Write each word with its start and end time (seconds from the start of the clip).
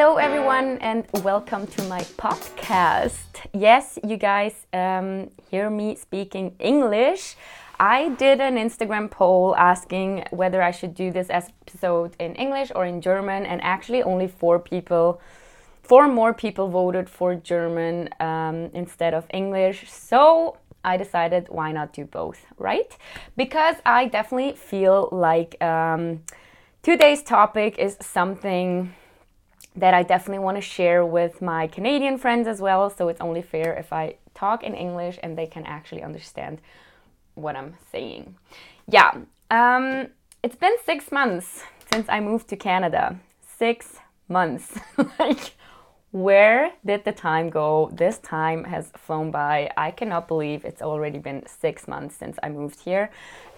Hello, 0.00 0.16
everyone, 0.16 0.78
and 0.78 1.06
welcome 1.22 1.66
to 1.66 1.82
my 1.82 2.00
podcast. 2.16 3.46
Yes, 3.52 3.98
you 4.02 4.16
guys 4.16 4.54
um, 4.72 5.30
hear 5.50 5.68
me 5.68 5.94
speaking 5.94 6.56
English. 6.58 7.36
I 7.78 8.08
did 8.08 8.40
an 8.40 8.56
Instagram 8.56 9.10
poll 9.10 9.54
asking 9.56 10.24
whether 10.30 10.62
I 10.62 10.70
should 10.70 10.94
do 10.94 11.12
this 11.12 11.28
episode 11.28 12.16
in 12.18 12.34
English 12.36 12.72
or 12.74 12.86
in 12.86 13.02
German, 13.02 13.44
and 13.44 13.62
actually, 13.62 14.02
only 14.02 14.26
four 14.26 14.58
people, 14.58 15.20
four 15.82 16.08
more 16.08 16.32
people 16.32 16.68
voted 16.68 17.10
for 17.10 17.34
German 17.34 18.08
um, 18.20 18.70
instead 18.72 19.12
of 19.12 19.26
English. 19.34 19.92
So 19.92 20.56
I 20.82 20.96
decided 20.96 21.48
why 21.50 21.72
not 21.72 21.92
do 21.92 22.06
both, 22.06 22.46
right? 22.56 22.96
Because 23.36 23.76
I 23.84 24.06
definitely 24.06 24.54
feel 24.56 25.10
like 25.12 25.62
um, 25.62 26.22
today's 26.82 27.22
topic 27.22 27.78
is 27.78 27.98
something 28.00 28.94
that 29.76 29.94
I 29.94 30.02
definitely 30.02 30.42
want 30.42 30.56
to 30.56 30.60
share 30.60 31.04
with 31.04 31.40
my 31.40 31.66
Canadian 31.66 32.18
friends 32.18 32.46
as 32.46 32.60
well. 32.60 32.90
So 32.90 33.08
it's 33.08 33.20
only 33.20 33.42
fair 33.42 33.74
if 33.74 33.92
I 33.92 34.16
talk 34.34 34.62
in 34.62 34.74
English 34.74 35.18
and 35.22 35.36
they 35.38 35.46
can 35.46 35.64
actually 35.64 36.02
understand 36.02 36.60
what 37.34 37.56
I'm 37.56 37.74
saying. 37.92 38.34
Yeah, 38.88 39.12
um, 39.50 40.08
it's 40.42 40.56
been 40.56 40.74
six 40.84 41.12
months 41.12 41.62
since 41.92 42.06
I 42.08 42.20
moved 42.20 42.48
to 42.48 42.56
Canada. 42.56 43.18
Six 43.58 43.98
months. 44.28 44.78
like, 45.18 45.54
where 46.12 46.72
did 46.84 47.04
the 47.04 47.12
time 47.12 47.50
go? 47.50 47.88
This 47.92 48.18
time 48.18 48.64
has 48.64 48.90
flown 48.96 49.30
by. 49.30 49.70
I 49.76 49.92
cannot 49.92 50.26
believe 50.26 50.64
it's 50.64 50.82
already 50.82 51.18
been 51.18 51.46
six 51.46 51.86
months 51.86 52.16
since 52.16 52.36
I 52.42 52.48
moved 52.48 52.80
here. 52.80 53.10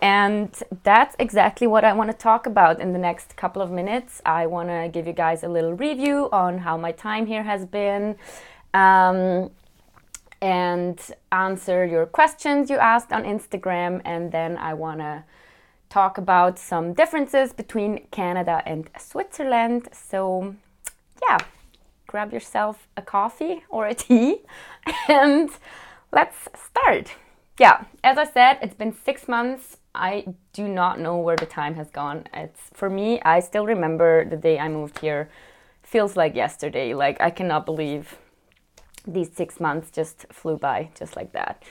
And 0.03 0.55
that's 0.83 1.17
exactly 1.19 1.67
what 1.67 1.83
I 1.85 1.95
want 1.95 2.11
to 2.11 2.17
talk 2.17 2.47
about 2.47 2.79
in 2.79 2.93
the 2.93 2.99
next 2.99 3.37
couple 3.37 3.63
of 3.63 3.71
minutes. 3.71 4.21
I 4.27 4.47
want 4.47 4.69
to 4.69 4.91
give 4.93 5.07
you 5.07 5.15
guys 5.15 5.45
a 5.45 5.49
little 5.49 5.73
review 5.73 6.29
on 6.31 6.59
how 6.59 6.77
my 6.77 6.93
time 6.93 7.25
here 7.25 7.43
has 7.43 7.65
been. 7.65 8.17
Um, 8.75 9.51
and 10.43 11.01
answer 11.31 11.87
your 11.87 12.05
questions 12.05 12.69
you 12.69 12.77
asked 12.77 13.13
on 13.13 13.23
Instagram. 13.23 14.03
And 14.05 14.31
then 14.31 14.59
I 14.59 14.75
want 14.75 15.01
to 15.01 15.25
talk 15.89 16.19
about 16.19 16.59
some 16.59 16.93
differences 16.93 17.55
between 17.55 18.07
Canada 18.11 18.63
and 18.67 18.91
Switzerland. 18.99 19.89
So, 19.93 20.57
yeah 21.23 21.39
grab 22.07 22.33
yourself 22.33 22.89
a 22.97 23.03
coffee 23.03 23.65
or 23.69 23.87
a 23.87 23.95
tea 23.95 24.41
and 25.09 25.51
let's 26.13 26.49
start. 26.55 27.15
Yeah, 27.59 27.85
as 28.03 28.19
I 28.19 28.25
said, 28.25 28.59
it's 28.63 28.75
been 28.75 28.95
six 29.05 29.29
months. 29.29 29.77
I 29.95 30.25
do 30.53 30.69
not 30.69 30.99
know 30.99 31.19
where 31.19 31.37
the 31.37 31.47
time 31.47 31.75
has 31.75 31.91
gone. 31.91 32.25
It's 32.33 32.61
for 32.73 32.89
me, 32.89 33.21
I 33.23 33.41
still 33.41 33.67
remember 33.67 34.25
the 34.25 34.37
day 34.37 34.59
I 34.59 34.69
moved 34.69 34.99
here. 35.01 35.31
Feels 35.83 36.17
like 36.17 36.35
yesterday. 36.35 36.95
Like 36.95 37.21
I 37.21 37.31
cannot 37.31 37.67
believe 37.67 38.17
these 39.07 39.33
six 39.33 39.61
months 39.61 39.91
just 39.91 40.27
flew 40.31 40.57
by 40.57 40.91
just 40.99 41.17
like 41.17 41.33
that. 41.33 41.63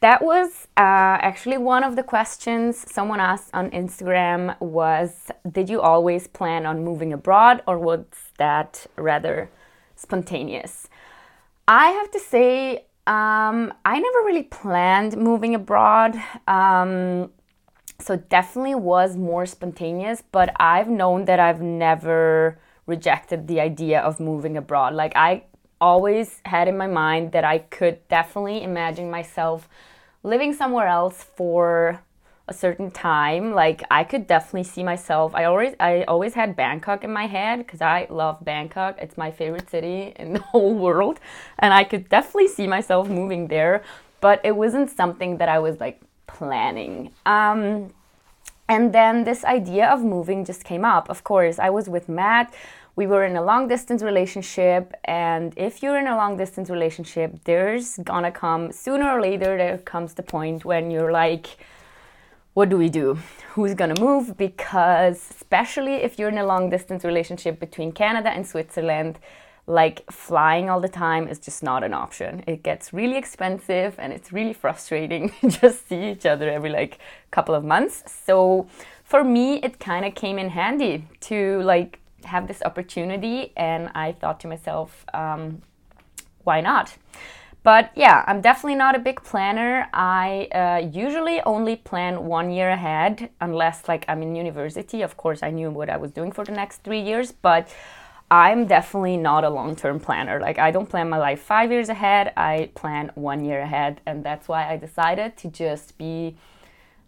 That 0.00 0.22
was 0.22 0.68
uh, 0.76 1.18
actually 1.20 1.58
one 1.58 1.82
of 1.82 1.96
the 1.96 2.04
questions 2.04 2.86
someone 2.92 3.18
asked 3.18 3.50
on 3.52 3.70
Instagram 3.70 4.58
was 4.60 5.32
did 5.50 5.68
you 5.68 5.80
always 5.80 6.28
plan 6.28 6.66
on 6.66 6.84
moving 6.84 7.12
abroad 7.12 7.62
or 7.66 7.78
was 7.78 8.04
that 8.38 8.86
rather 8.96 9.50
spontaneous. 9.98 10.88
I 11.66 11.90
have 11.90 12.10
to 12.12 12.20
say, 12.20 12.86
um, 13.06 13.74
I 13.84 13.98
never 13.98 14.18
really 14.24 14.44
planned 14.44 15.16
moving 15.16 15.54
abroad. 15.54 16.16
Um, 16.46 17.30
so 18.00 18.16
definitely 18.16 18.74
was 18.74 19.16
more 19.16 19.44
spontaneous, 19.44 20.22
but 20.30 20.54
I've 20.60 20.88
known 20.88 21.24
that 21.24 21.40
I've 21.40 21.60
never 21.60 22.58
rejected 22.86 23.48
the 23.48 23.60
idea 23.60 24.00
of 24.00 24.20
moving 24.20 24.56
abroad. 24.56 24.94
Like 24.94 25.12
I 25.16 25.44
always 25.80 26.40
had 26.44 26.68
in 26.68 26.76
my 26.76 26.86
mind 26.86 27.32
that 27.32 27.44
I 27.44 27.58
could 27.58 28.06
definitely 28.08 28.62
imagine 28.62 29.10
myself 29.10 29.68
living 30.22 30.52
somewhere 30.52 30.86
else 30.86 31.22
for 31.22 32.02
a 32.48 32.54
certain 32.54 32.90
time 32.90 33.52
like 33.52 33.82
i 33.90 34.02
could 34.02 34.26
definitely 34.26 34.64
see 34.64 34.82
myself 34.82 35.34
i 35.34 35.44
always 35.44 35.74
i 35.80 36.02
always 36.04 36.34
had 36.34 36.56
bangkok 36.56 37.04
in 37.04 37.12
my 37.12 37.26
head 37.26 37.58
because 37.58 37.82
i 37.82 38.06
love 38.10 38.42
bangkok. 38.44 38.96
It's 39.00 39.16
my 39.18 39.30
favorite 39.30 39.68
city 39.70 40.14
in 40.16 40.32
the 40.36 40.40
whole 40.40 40.74
world 40.74 41.20
and 41.58 41.74
i 41.74 41.84
could 41.84 42.08
definitely 42.08 42.48
see 42.48 42.66
myself 42.66 43.08
moving 43.08 43.48
there 43.48 43.82
but 44.20 44.40
it 44.44 44.56
wasn't 44.56 44.90
something 44.90 45.36
that 45.38 45.48
i 45.48 45.58
was 45.58 45.78
like 45.78 46.00
planning. 46.26 47.10
Um, 47.26 47.92
and 48.68 48.92
then 48.92 49.24
this 49.24 49.44
idea 49.44 49.88
of 49.88 50.02
moving 50.02 50.44
just 50.44 50.62
came 50.62 50.84
up. 50.84 51.08
Of 51.10 51.24
course 51.24 51.58
i 51.58 51.70
was 51.70 51.88
with 51.88 52.08
matt. 52.08 52.54
We 52.96 53.06
were 53.06 53.24
in 53.24 53.36
a 53.36 53.44
long 53.44 53.68
distance 53.68 54.02
relationship 54.02 54.92
and 55.04 55.52
if 55.56 55.82
you're 55.82 55.98
in 55.98 56.08
a 56.08 56.16
long 56.16 56.36
distance 56.36 56.68
relationship 56.68 57.30
there's 57.44 57.96
gonna 57.98 58.32
come 58.32 58.72
sooner 58.72 59.08
or 59.14 59.20
later 59.20 59.56
there 59.56 59.78
comes 59.78 60.14
the 60.14 60.22
point 60.22 60.64
when 60.64 60.90
you're 60.90 61.12
like 61.12 61.46
what 62.58 62.70
do 62.70 62.76
we 62.76 62.88
do? 62.88 63.16
Who's 63.52 63.74
gonna 63.74 64.00
move? 64.00 64.36
Because, 64.36 65.30
especially 65.30 65.94
if 66.06 66.18
you're 66.18 66.28
in 66.28 66.38
a 66.38 66.44
long 66.44 66.70
distance 66.70 67.04
relationship 67.04 67.60
between 67.60 67.92
Canada 67.92 68.30
and 68.30 68.44
Switzerland, 68.44 69.20
like 69.68 70.02
flying 70.10 70.68
all 70.68 70.80
the 70.80 70.88
time 70.88 71.28
is 71.28 71.38
just 71.38 71.62
not 71.62 71.84
an 71.84 71.94
option. 71.94 72.42
It 72.48 72.64
gets 72.64 72.92
really 72.92 73.16
expensive 73.16 73.94
and 74.00 74.12
it's 74.12 74.32
really 74.32 74.52
frustrating 74.52 75.28
to 75.40 75.50
just 75.50 75.88
see 75.88 76.10
each 76.10 76.26
other 76.26 76.50
every 76.50 76.70
like 76.70 76.98
couple 77.30 77.54
of 77.54 77.64
months. 77.64 78.02
So 78.26 78.66
for 79.04 79.22
me 79.22 79.58
it 79.66 79.78
kind 79.78 80.04
of 80.04 80.16
came 80.16 80.36
in 80.36 80.48
handy 80.48 81.06
to 81.30 81.62
like 81.62 82.00
have 82.24 82.48
this 82.48 82.60
opportunity 82.64 83.52
and 83.56 83.88
I 83.94 84.10
thought 84.10 84.40
to 84.40 84.48
myself 84.48 85.06
um, 85.14 85.62
why 86.42 86.60
not? 86.60 86.96
But 87.68 87.90
yeah, 87.94 88.24
I'm 88.26 88.40
definitely 88.40 88.76
not 88.76 88.96
a 88.96 88.98
big 88.98 89.22
planner. 89.22 89.90
I 89.92 90.48
uh, 90.52 90.88
usually 90.88 91.42
only 91.42 91.76
plan 91.76 92.24
one 92.24 92.50
year 92.50 92.70
ahead, 92.70 93.28
unless 93.42 93.88
like 93.88 94.06
I'm 94.08 94.22
in 94.22 94.34
university. 94.34 95.02
Of 95.02 95.18
course, 95.18 95.42
I 95.42 95.50
knew 95.50 95.68
what 95.68 95.90
I 95.90 95.98
was 95.98 96.10
doing 96.10 96.32
for 96.32 96.46
the 96.46 96.52
next 96.52 96.82
three 96.82 97.02
years, 97.02 97.30
but 97.30 97.68
I'm 98.30 98.66
definitely 98.66 99.18
not 99.18 99.44
a 99.44 99.50
long 99.50 99.76
term 99.76 100.00
planner. 100.00 100.40
Like, 100.40 100.58
I 100.58 100.70
don't 100.70 100.88
plan 100.88 101.10
my 101.10 101.18
life 101.18 101.42
five 101.42 101.70
years 101.70 101.90
ahead, 101.90 102.32
I 102.38 102.70
plan 102.74 103.10
one 103.16 103.44
year 103.44 103.60
ahead. 103.60 104.00
And 104.06 104.24
that's 104.24 104.48
why 104.48 104.72
I 104.72 104.78
decided 104.78 105.36
to 105.36 105.48
just 105.48 105.98
be 105.98 106.36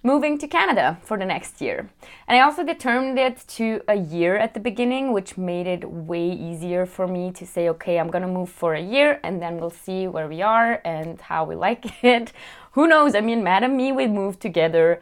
moving 0.03 0.39
to 0.39 0.49
Canada 0.49 0.99
for 1.03 1.19
the 1.19 1.25
next 1.25 1.61
year. 1.61 1.91
And 2.27 2.39
I 2.39 2.41
also 2.41 2.65
determined 2.65 3.19
it 3.19 3.45
to 3.49 3.83
a 3.87 3.97
year 3.97 4.37
at 4.37 4.55
the 4.55 4.61
beginning, 4.61 5.13
which 5.13 5.37
made 5.37 5.67
it 5.67 5.85
way 5.85 6.31
easier 6.31 6.87
for 6.87 7.07
me 7.07 7.33
to 7.33 7.47
say, 7.47 7.69
okay, 7.69 7.99
I'm 7.99 8.11
gonna 8.11 8.29
move 8.29 8.49
for 8.49 8.75
a 8.75 8.81
year 8.81 9.21
and 9.23 9.43
then 9.43 9.59
we'll 9.59 9.71
see 9.71 10.09
where 10.09 10.29
we 10.29 10.43
are 10.43 10.81
and 10.85 11.21
how 11.21 11.45
we 11.45 11.55
like 11.55 11.85
it. 12.05 12.33
Who 12.73 12.87
knows? 12.87 13.15
I 13.15 13.21
mean, 13.21 13.45
Matt 13.45 13.63
and 13.63 13.77
me, 13.77 13.93
we 13.93 14.07
moved 14.07 14.41
together 14.41 15.01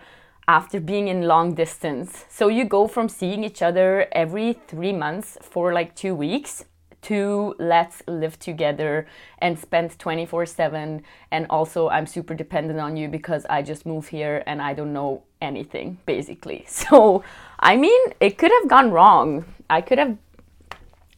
after 0.48 0.80
being 0.80 1.08
in 1.08 1.22
long 1.22 1.54
distance. 1.54 2.24
So 2.30 2.48
you 2.48 2.64
go 2.64 2.88
from 2.88 3.08
seeing 3.08 3.44
each 3.44 3.60
other 3.62 4.08
every 4.12 4.54
three 4.66 4.92
months 4.92 5.36
for 5.42 5.72
like 5.72 5.94
two 5.94 6.14
weeks 6.14 6.64
to 7.02 7.54
let's 7.58 8.02
live 8.06 8.38
together 8.38 9.06
and 9.38 9.58
spend 9.58 9.98
24 9.98 10.46
7 10.46 11.02
and 11.30 11.46
also 11.48 11.88
i'm 11.88 12.06
super 12.06 12.34
dependent 12.34 12.80
on 12.80 12.96
you 12.96 13.08
because 13.08 13.46
i 13.48 13.62
just 13.62 13.86
moved 13.86 14.08
here 14.08 14.42
and 14.46 14.60
i 14.60 14.74
don't 14.74 14.92
know 14.92 15.22
anything 15.40 15.98
basically. 16.06 16.64
So 16.68 17.22
i 17.60 17.76
mean 17.76 18.00
it 18.20 18.38
could 18.38 18.52
have 18.60 18.68
gone 18.68 18.90
wrong. 18.90 19.44
I 19.70 19.80
could 19.80 19.98
have 19.98 20.16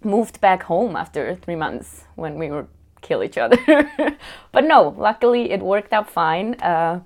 moved 0.02 0.40
back 0.40 0.62
home 0.64 0.96
after 0.96 1.36
three 1.36 1.56
months 1.56 2.04
when 2.16 2.38
we 2.38 2.50
were 2.50 2.66
kill 3.00 3.22
each 3.22 3.38
other. 3.38 3.58
But 4.52 4.64
no 4.64 4.94
luckily 4.98 5.50
it 5.50 5.60
worked 5.62 5.92
out 5.92 6.10
fine. 6.10 6.54
Uh, 6.54 7.00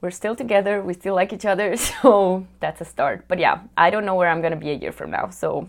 we're 0.00 0.10
still 0.10 0.36
together. 0.36 0.82
We 0.82 0.94
still 0.94 1.14
like 1.14 1.32
each 1.32 1.46
other. 1.46 1.76
So 2.02 2.46
that's 2.60 2.80
a 2.80 2.84
start. 2.84 3.26
But 3.28 3.38
yeah 3.38 3.60
i 3.76 3.90
don't 3.90 4.04
know 4.04 4.16
where 4.16 4.28
i'm 4.28 4.42
gonna 4.42 4.56
be 4.56 4.70
a 4.70 4.78
year 4.82 4.92
from 4.92 5.10
now. 5.10 5.30
So 5.30 5.68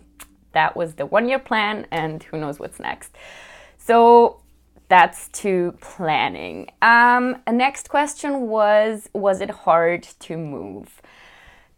that 0.57 0.75
was 0.75 0.95
the 0.95 1.05
one 1.05 1.29
year 1.29 1.39
plan, 1.39 1.85
and 1.91 2.23
who 2.23 2.35
knows 2.43 2.57
what's 2.59 2.79
next. 2.79 3.15
So 3.77 4.41
that's 4.89 5.27
to 5.41 5.77
planning. 5.81 6.71
Um, 6.81 7.23
a 7.45 7.51
next 7.51 7.89
question 7.89 8.31
was 8.47 9.09
Was 9.13 9.39
it 9.39 9.51
hard 9.65 10.03
to 10.25 10.35
move? 10.35 11.01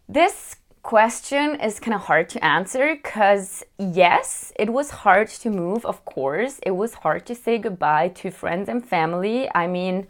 This 0.08 0.56
question 0.82 1.60
is 1.60 1.78
kind 1.78 1.94
of 1.94 2.00
hard 2.00 2.28
to 2.30 2.38
answer 2.42 2.96
because, 2.96 3.62
yes, 3.78 4.52
it 4.58 4.70
was 4.72 4.88
hard 5.04 5.28
to 5.42 5.50
move, 5.50 5.84
of 5.84 6.04
course. 6.04 6.58
It 6.62 6.74
was 6.82 6.94
hard 6.94 7.26
to 7.26 7.34
say 7.34 7.58
goodbye 7.58 8.08
to 8.20 8.30
friends 8.30 8.66
and 8.68 8.80
family. 8.96 9.48
I 9.54 9.66
mean, 9.66 10.06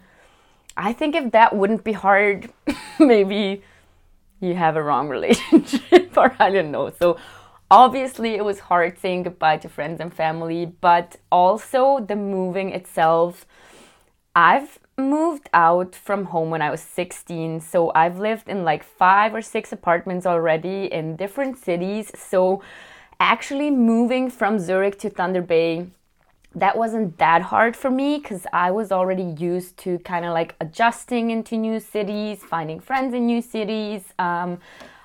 I 0.77 0.93
think 0.93 1.17
if 1.17 1.33
that 1.33 1.57
wouldn't 1.57 1.83
be 1.83 1.93
hard, 1.93 2.51
maybe 3.01 3.63
you 4.41 4.55
have 4.55 4.77
a 4.77 4.83
wrong 4.83 5.09
relationship 5.17 6.17
or 6.17 6.35
I 6.39 6.51
don't 6.51 6.71
know. 6.71 6.93
So, 7.01 7.19
Obviously, 7.71 8.35
it 8.35 8.45
was 8.45 8.59
hard 8.59 8.99
saying 8.99 9.23
goodbye 9.23 9.59
to 9.59 9.69
friends 9.69 10.01
and 10.01 10.13
family, 10.13 10.67
but 10.67 11.17
also 11.31 12.01
the 12.01 12.17
moving 12.17 12.71
itself. 12.71 13.47
I've 14.35 14.79
moved 14.99 15.49
out 15.55 15.95
from 15.95 16.27
home 16.27 16.51
when 16.51 16.63
I 16.63 16.71
was 16.71 16.81
16, 16.81 17.61
so 17.61 17.93
I've 17.95 18.19
lived 18.19 18.49
in 18.49 18.65
like 18.65 18.83
five 18.83 19.35
or 19.35 19.43
six 19.43 19.73
apartments 19.73 20.27
already 20.27 20.87
in 20.87 21.17
different 21.17 21.59
cities. 21.59 22.11
So 22.19 22.63
actually 23.21 23.71
moving 23.71 24.31
from 24.31 24.59
Zurich 24.59 24.99
to 25.01 25.11
Thunder 25.11 25.43
Bay 25.43 25.87
that 26.55 26.77
wasn't 26.77 27.17
that 27.19 27.43
hard 27.43 27.77
for 27.77 27.91
me 27.91 28.19
because 28.19 28.47
I 28.53 28.73
was 28.73 28.91
already 28.91 29.23
used 29.39 29.77
to 29.79 29.99
kind 30.01 30.25
of 30.25 30.33
like 30.33 30.57
adjusting 30.61 31.31
into 31.31 31.57
new 31.57 31.79
cities, 31.79 32.43
finding 32.43 32.81
friends 32.81 33.15
in 33.15 33.27
new 33.27 33.41
cities. 33.41 34.13
Um, 34.19 34.59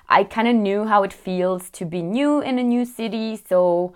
I 0.08 0.24
kind 0.24 0.48
of 0.48 0.54
knew 0.54 0.84
how 0.84 1.02
it 1.02 1.12
feels 1.12 1.70
to 1.70 1.84
be 1.84 2.02
new 2.02 2.40
in 2.40 2.58
a 2.58 2.62
new 2.62 2.84
city, 2.84 3.40
so 3.48 3.94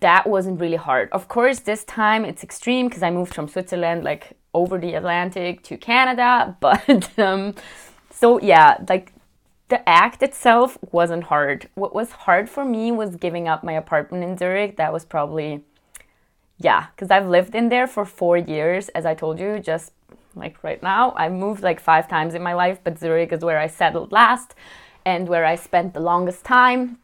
that 0.00 0.26
wasn't 0.26 0.60
really 0.60 0.76
hard. 0.76 1.08
Of 1.12 1.28
course, 1.28 1.60
this 1.60 1.84
time 1.84 2.24
it's 2.24 2.42
extreme 2.42 2.88
because 2.88 3.02
I 3.02 3.10
moved 3.10 3.34
from 3.34 3.48
Switzerland 3.48 4.04
like 4.04 4.32
over 4.52 4.78
the 4.78 4.94
Atlantic 4.94 5.62
to 5.64 5.76
Canada, 5.76 6.56
but 6.60 7.18
um, 7.18 7.54
so 8.10 8.40
yeah, 8.40 8.78
like 8.88 9.12
the 9.68 9.86
act 9.88 10.22
itself 10.22 10.78
wasn't 10.92 11.24
hard. 11.24 11.68
What 11.74 11.94
was 11.94 12.12
hard 12.12 12.48
for 12.48 12.64
me 12.64 12.92
was 12.92 13.16
giving 13.16 13.48
up 13.48 13.64
my 13.64 13.72
apartment 13.72 14.24
in 14.24 14.36
Zurich. 14.36 14.76
That 14.76 14.92
was 14.92 15.04
probably 15.04 15.62
yeah, 16.58 16.86
because 16.94 17.10
I've 17.10 17.28
lived 17.28 17.54
in 17.54 17.68
there 17.68 17.86
for 17.86 18.04
four 18.04 18.38
years, 18.38 18.88
as 18.90 19.04
I 19.04 19.14
told 19.14 19.38
you, 19.38 19.58
just 19.58 19.92
like 20.34 20.62
right 20.62 20.82
now. 20.82 21.12
I 21.16 21.28
moved 21.28 21.62
like 21.62 21.80
five 21.80 22.08
times 22.08 22.34
in 22.34 22.42
my 22.42 22.54
life, 22.54 22.78
but 22.82 22.98
Zurich 22.98 23.32
is 23.32 23.44
where 23.44 23.58
I 23.58 23.66
settled 23.66 24.12
last 24.12 24.54
and 25.06 25.28
where 25.28 25.46
I 25.46 25.54
spent 25.54 25.94
the 25.94 26.00
longest 26.00 26.44
time 26.44 26.98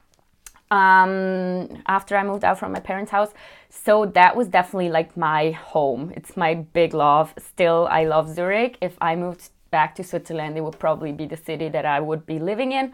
um, 0.72 1.82
after 1.86 2.16
I 2.16 2.24
moved 2.24 2.44
out 2.44 2.58
from 2.58 2.72
my 2.72 2.80
parents' 2.80 3.12
house. 3.12 3.32
So 3.70 4.06
that 4.06 4.36
was 4.36 4.48
definitely 4.48 4.90
like 4.90 5.16
my 5.16 5.52
home. 5.52 6.12
It's 6.16 6.36
my 6.36 6.54
big 6.54 6.92
love. 6.92 7.32
Still, 7.38 7.86
I 7.90 8.04
love 8.04 8.28
Zurich. 8.34 8.76
If 8.82 8.96
I 9.00 9.14
moved 9.14 9.50
back 9.70 9.94
to 9.94 10.04
Switzerland, 10.04 10.58
it 10.58 10.62
would 10.62 10.78
probably 10.78 11.12
be 11.12 11.26
the 11.26 11.36
city 11.36 11.68
that 11.68 11.86
I 11.86 12.00
would 12.00 12.26
be 12.26 12.38
living 12.38 12.72
in. 12.72 12.92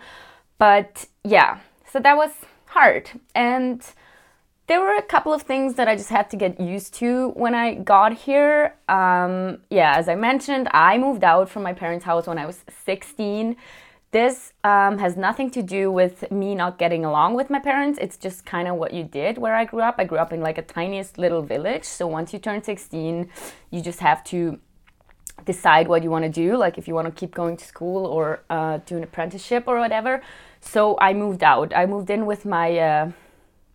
But 0.58 1.06
yeah, 1.24 1.60
so 1.90 1.98
that 2.00 2.16
was 2.16 2.32
hard. 2.66 3.10
And 3.34 3.82
there 4.66 4.80
were 4.80 4.96
a 4.96 5.02
couple 5.02 5.32
of 5.32 5.42
things 5.42 5.74
that 5.76 5.88
I 5.88 5.96
just 5.96 6.10
had 6.10 6.28
to 6.30 6.36
get 6.36 6.60
used 6.60 6.92
to 6.94 7.30
when 7.30 7.54
I 7.54 7.74
got 7.74 8.12
here. 8.12 8.74
Um, 8.88 9.58
yeah, 9.70 9.94
as 9.96 10.08
I 10.10 10.14
mentioned, 10.14 10.68
I 10.72 10.98
moved 10.98 11.24
out 11.24 11.48
from 11.48 11.62
my 11.62 11.72
parents' 11.72 12.04
house 12.04 12.26
when 12.26 12.38
I 12.38 12.44
was 12.44 12.64
16. 12.84 13.56
This 14.10 14.54
um, 14.64 14.98
has 14.98 15.16
nothing 15.16 15.50
to 15.50 15.62
do 15.62 15.92
with 15.92 16.30
me 16.30 16.54
not 16.54 16.78
getting 16.78 17.04
along 17.04 17.34
with 17.34 17.50
my 17.50 17.58
parents. 17.58 17.98
It's 18.00 18.16
just 18.16 18.46
kind 18.46 18.66
of 18.66 18.76
what 18.76 18.94
you 18.94 19.04
did 19.04 19.36
where 19.36 19.54
I 19.54 19.64
grew 19.66 19.82
up. 19.82 19.96
I 19.98 20.04
grew 20.04 20.18
up 20.18 20.32
in 20.32 20.40
like 20.40 20.56
a 20.56 20.62
tiniest 20.62 21.18
little 21.18 21.42
village. 21.42 21.84
So 21.84 22.06
once 22.06 22.32
you 22.32 22.38
turn 22.38 22.62
16, 22.62 23.28
you 23.70 23.82
just 23.82 24.00
have 24.00 24.24
to 24.24 24.58
decide 25.44 25.88
what 25.88 26.02
you 26.02 26.10
want 26.10 26.24
to 26.24 26.30
do, 26.30 26.56
like 26.56 26.78
if 26.78 26.88
you 26.88 26.94
want 26.94 27.06
to 27.06 27.12
keep 27.12 27.34
going 27.34 27.56
to 27.58 27.64
school 27.64 28.06
or 28.06 28.42
uh, 28.48 28.78
do 28.86 28.96
an 28.96 29.02
apprenticeship 29.02 29.64
or 29.66 29.78
whatever. 29.78 30.22
So 30.60 30.96
I 31.00 31.12
moved 31.12 31.44
out. 31.44 31.74
I 31.76 31.86
moved 31.86 32.08
in 32.08 32.24
with 32.26 32.44
my. 32.44 32.78
Uh, 32.78 33.12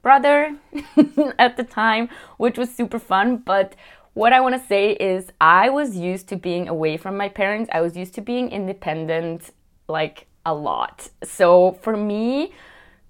brother 0.03 0.55
at 1.39 1.57
the 1.57 1.63
time, 1.63 2.09
which 2.37 2.59
was 2.59 2.69
super 2.69 2.99
fun. 2.99 3.37
But 3.37 3.75
what 4.13 4.33
I 4.33 4.41
want 4.41 4.53
to 4.61 4.67
say 4.67 4.91
is, 4.91 5.31
I 5.41 5.69
was 5.69 5.97
used 5.97 6.27
to 6.27 6.35
being 6.35 6.67
away 6.67 6.97
from 6.97 7.17
my 7.17 7.29
parents, 7.29 7.69
I 7.73 7.81
was 7.81 7.97
used 7.97 8.13
to 8.15 8.21
being 8.21 8.51
independent 8.51 9.49
like 9.87 10.27
a 10.45 10.53
lot. 10.53 11.09
So 11.23 11.77
for 11.81 11.95
me, 11.95 12.53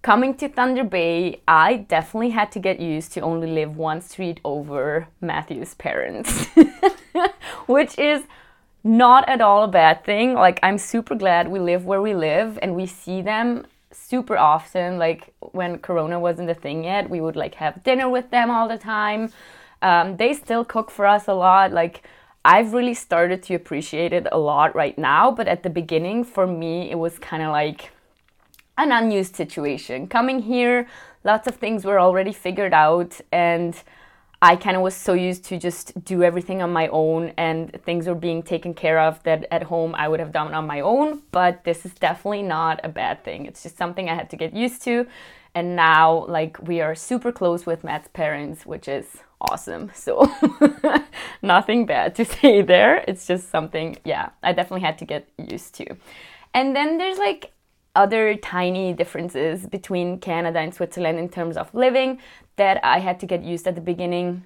coming 0.01 0.35
to 0.35 0.49
Thunder 0.49 0.83
Bay, 0.83 1.41
I 1.47 1.77
definitely 1.77 2.31
had 2.31 2.51
to 2.53 2.59
get 2.59 2.79
used 2.79 3.13
to 3.13 3.21
only 3.21 3.47
live 3.47 3.77
one 3.77 4.01
street 4.01 4.39
over 4.43 5.07
Matthew's 5.21 5.73
parents, 5.75 6.47
which 7.67 7.97
is 7.97 8.23
not 8.83 9.27
at 9.29 9.41
all 9.41 9.63
a 9.63 9.67
bad 9.67 10.03
thing. 10.03 10.33
Like, 10.33 10.59
I'm 10.61 10.77
super 10.77 11.15
glad 11.15 11.47
we 11.47 11.59
live 11.59 11.85
where 11.85 12.01
we 12.01 12.13
live 12.13 12.59
and 12.61 12.75
we 12.75 12.85
see 12.85 13.21
them 13.21 13.65
super 13.93 14.37
often. 14.37 14.97
Like 14.97 15.33
when 15.39 15.79
Corona 15.79 16.19
wasn't 16.19 16.49
a 16.49 16.53
thing 16.53 16.83
yet, 16.83 17.09
we 17.09 17.21
would 17.21 17.35
like 17.35 17.55
have 17.55 17.83
dinner 17.83 18.09
with 18.09 18.29
them 18.29 18.51
all 18.51 18.67
the 18.67 18.77
time. 18.77 19.31
Um, 19.81 20.17
they 20.17 20.33
still 20.33 20.65
cook 20.65 20.91
for 20.91 21.05
us 21.05 21.27
a 21.27 21.33
lot. 21.33 21.71
Like 21.71 22.03
I've 22.45 22.73
really 22.73 22.93
started 22.93 23.41
to 23.43 23.55
appreciate 23.55 24.11
it 24.11 24.27
a 24.31 24.37
lot 24.37 24.75
right 24.75 24.97
now, 24.97 25.31
but 25.31 25.47
at 25.47 25.63
the 25.63 25.69
beginning, 25.69 26.23
for 26.23 26.45
me, 26.45 26.91
it 26.91 26.99
was 26.99 27.17
kind 27.17 27.41
of 27.41 27.51
like 27.51 27.91
an 28.77 28.91
unused 28.91 29.35
situation. 29.35 30.07
Coming 30.07 30.41
here, 30.41 30.87
lots 31.23 31.47
of 31.47 31.55
things 31.55 31.85
were 31.85 31.99
already 31.99 32.33
figured 32.33 32.73
out, 32.73 33.21
and 33.31 33.81
I 34.41 34.57
kind 34.57 34.75
of 34.75 34.81
was 34.83 34.93
so 34.93 35.13
used 35.13 35.45
to 35.45 35.57
just 35.57 36.03
do 36.03 36.21
everything 36.21 36.61
on 36.61 36.73
my 36.73 36.89
own 36.89 37.31
and 37.37 37.71
things 37.85 38.07
were 38.07 38.13
being 38.13 38.43
taken 38.43 38.73
care 38.73 38.99
of 38.99 39.23
that 39.23 39.45
at 39.51 39.63
home 39.63 39.95
I 39.95 40.09
would 40.09 40.19
have 40.19 40.33
done 40.33 40.53
on 40.53 40.67
my 40.67 40.81
own. 40.81 41.21
But 41.31 41.63
this 41.63 41.85
is 41.85 41.93
definitely 41.93 42.43
not 42.43 42.81
a 42.83 42.89
bad 42.89 43.23
thing. 43.23 43.45
It's 43.45 43.63
just 43.63 43.77
something 43.77 44.09
I 44.09 44.15
had 44.15 44.29
to 44.31 44.35
get 44.35 44.53
used 44.53 44.83
to. 44.83 45.07
And 45.55 45.75
now, 45.75 46.25
like, 46.27 46.61
we 46.67 46.81
are 46.81 46.95
super 46.95 47.31
close 47.31 47.65
with 47.65 47.83
Matt's 47.83 48.07
parents, 48.07 48.65
which 48.65 48.87
is 48.87 49.05
awesome. 49.39 49.91
So, 49.93 50.31
nothing 51.41 51.85
bad 51.85 52.15
to 52.15 52.25
say 52.35 52.61
there. 52.61 53.03
It's 53.07 53.27
just 53.27 53.49
something, 53.49 53.97
yeah, 54.03 54.29
I 54.41 54.53
definitely 54.53 54.81
had 54.81 54.97
to 54.99 55.05
get 55.05 55.29
used 55.37 55.75
to. 55.75 55.95
And 56.53 56.75
then 56.75 56.97
there's 56.97 57.17
like 57.17 57.51
other 57.95 58.35
tiny 58.35 58.93
differences 58.93 59.67
between 59.67 60.19
Canada 60.19 60.59
and 60.59 60.73
Switzerland 60.73 61.19
in 61.19 61.29
terms 61.29 61.57
of 61.57 61.73
living 61.73 62.19
that 62.55 62.79
I 62.83 62.99
had 62.99 63.19
to 63.19 63.25
get 63.25 63.43
used 63.43 63.67
at 63.67 63.75
the 63.75 63.81
beginning. 63.81 64.45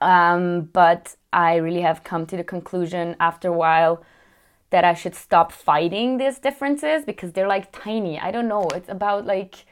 Um, 0.00 0.68
but 0.72 1.16
I 1.32 1.56
really 1.56 1.80
have 1.80 2.04
come 2.04 2.26
to 2.26 2.36
the 2.36 2.44
conclusion 2.44 3.16
after 3.18 3.48
a 3.48 3.52
while 3.52 4.04
that 4.70 4.84
I 4.84 4.94
should 4.94 5.14
stop 5.14 5.52
fighting 5.52 6.18
these 6.18 6.38
differences 6.38 7.04
because 7.04 7.32
they're 7.32 7.48
like 7.48 7.72
tiny. 7.72 8.18
I 8.18 8.30
don't 8.30 8.48
know. 8.48 8.68
It's 8.74 8.88
about 8.88 9.26
like, 9.26 9.66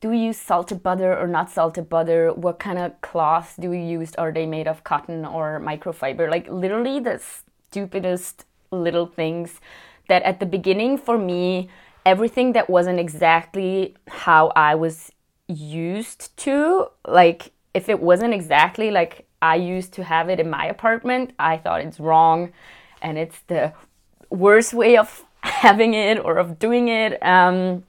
do 0.00 0.10
we 0.10 0.18
use 0.18 0.38
salted 0.38 0.82
butter 0.82 1.16
or 1.16 1.26
not 1.26 1.50
salted 1.50 1.88
butter? 1.88 2.32
What 2.32 2.58
kind 2.58 2.78
of 2.78 3.00
cloths 3.00 3.56
do 3.56 3.70
we 3.70 3.80
use? 3.80 4.14
Are 4.16 4.32
they 4.32 4.46
made 4.46 4.68
of 4.68 4.84
cotton 4.84 5.24
or 5.24 5.60
microfiber? 5.60 6.30
Like, 6.30 6.46
literally, 6.48 7.00
the 7.00 7.20
stupidest 7.68 8.44
little 8.70 9.06
things 9.06 9.60
that 10.08 10.22
at 10.22 10.40
the 10.40 10.46
beginning 10.46 10.98
for 10.98 11.18
me 11.18 11.68
everything 12.06 12.52
that 12.52 12.70
wasn't 12.70 13.00
exactly 13.00 13.96
how 14.06 14.52
I 14.54 14.76
was 14.76 15.10
used 15.48 16.34
to, 16.38 16.86
like 17.06 17.50
if 17.74 17.88
it 17.88 18.00
wasn't 18.00 18.32
exactly 18.32 18.90
like 18.92 19.26
I 19.42 19.56
used 19.56 19.92
to 19.94 20.04
have 20.04 20.28
it 20.30 20.38
in 20.38 20.48
my 20.48 20.66
apartment, 20.66 21.32
I 21.38 21.58
thought 21.58 21.80
it's 21.80 21.98
wrong 21.98 22.52
and 23.02 23.18
it's 23.18 23.40
the 23.48 23.72
worst 24.30 24.72
way 24.72 24.96
of 24.96 25.24
having 25.40 25.94
it 25.94 26.18
or 26.24 26.38
of 26.38 26.60
doing 26.60 26.88
it. 26.88 27.20
Um, 27.22 27.84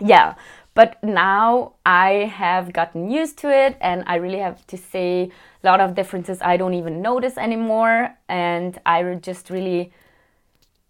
yeah, 0.00 0.34
but 0.74 1.02
now 1.02 1.74
I 1.84 2.32
have 2.34 2.72
gotten 2.72 3.10
used 3.10 3.38
to 3.38 3.50
it 3.50 3.76
and 3.80 4.04
I 4.06 4.16
really 4.16 4.38
have 4.38 4.66
to 4.68 4.76
say 4.76 5.30
a 5.62 5.66
lot 5.66 5.80
of 5.80 5.94
differences 5.94 6.38
I 6.40 6.56
don't 6.56 6.74
even 6.74 7.02
notice 7.02 7.36
anymore 7.36 8.16
and 8.28 8.80
I 8.86 9.02
just 9.14 9.50
really 9.50 9.92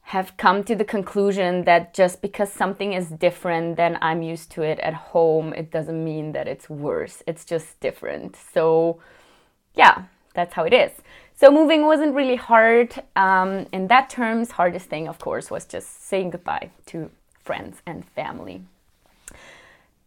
have 0.03 0.37
come 0.37 0.63
to 0.65 0.75
the 0.75 0.85
conclusion 0.85 1.65
that 1.65 1.95
just 1.95 2.21
because 2.21 2.53
something 2.53 2.93
is 2.93 3.09
different 3.09 3.77
than 3.77 3.99
I'm 4.03 4.23
used 4.23 4.51
to 4.53 4.63
it 4.63 4.79
at 4.81 4.95
home, 4.95 5.53
it 5.55 5.71
doesn't 5.71 6.05
mean 6.05 6.33
that 6.33 6.49
it's 6.49 6.69
worse. 6.69 7.23
It's 7.27 7.45
just 7.45 7.81
different. 7.81 8.37
So, 8.53 9.01
yeah, 9.75 10.05
that's 10.35 10.55
how 10.55 10.65
it 10.65 10.75
is. 10.75 10.91
So, 11.35 11.51
moving 11.51 11.87
wasn't 11.87 12.15
really 12.15 12.37
hard. 12.37 13.03
Um, 13.17 13.67
in 13.73 13.87
that 13.89 14.11
terms, 14.11 14.51
hardest 14.51 14.87
thing, 14.87 15.09
of 15.09 15.19
course, 15.19 15.51
was 15.51 15.65
just 15.65 16.07
saying 16.09 16.31
goodbye 16.31 16.71
to 16.87 17.11
friends 17.43 17.81
and 17.87 18.05
family. 18.05 18.63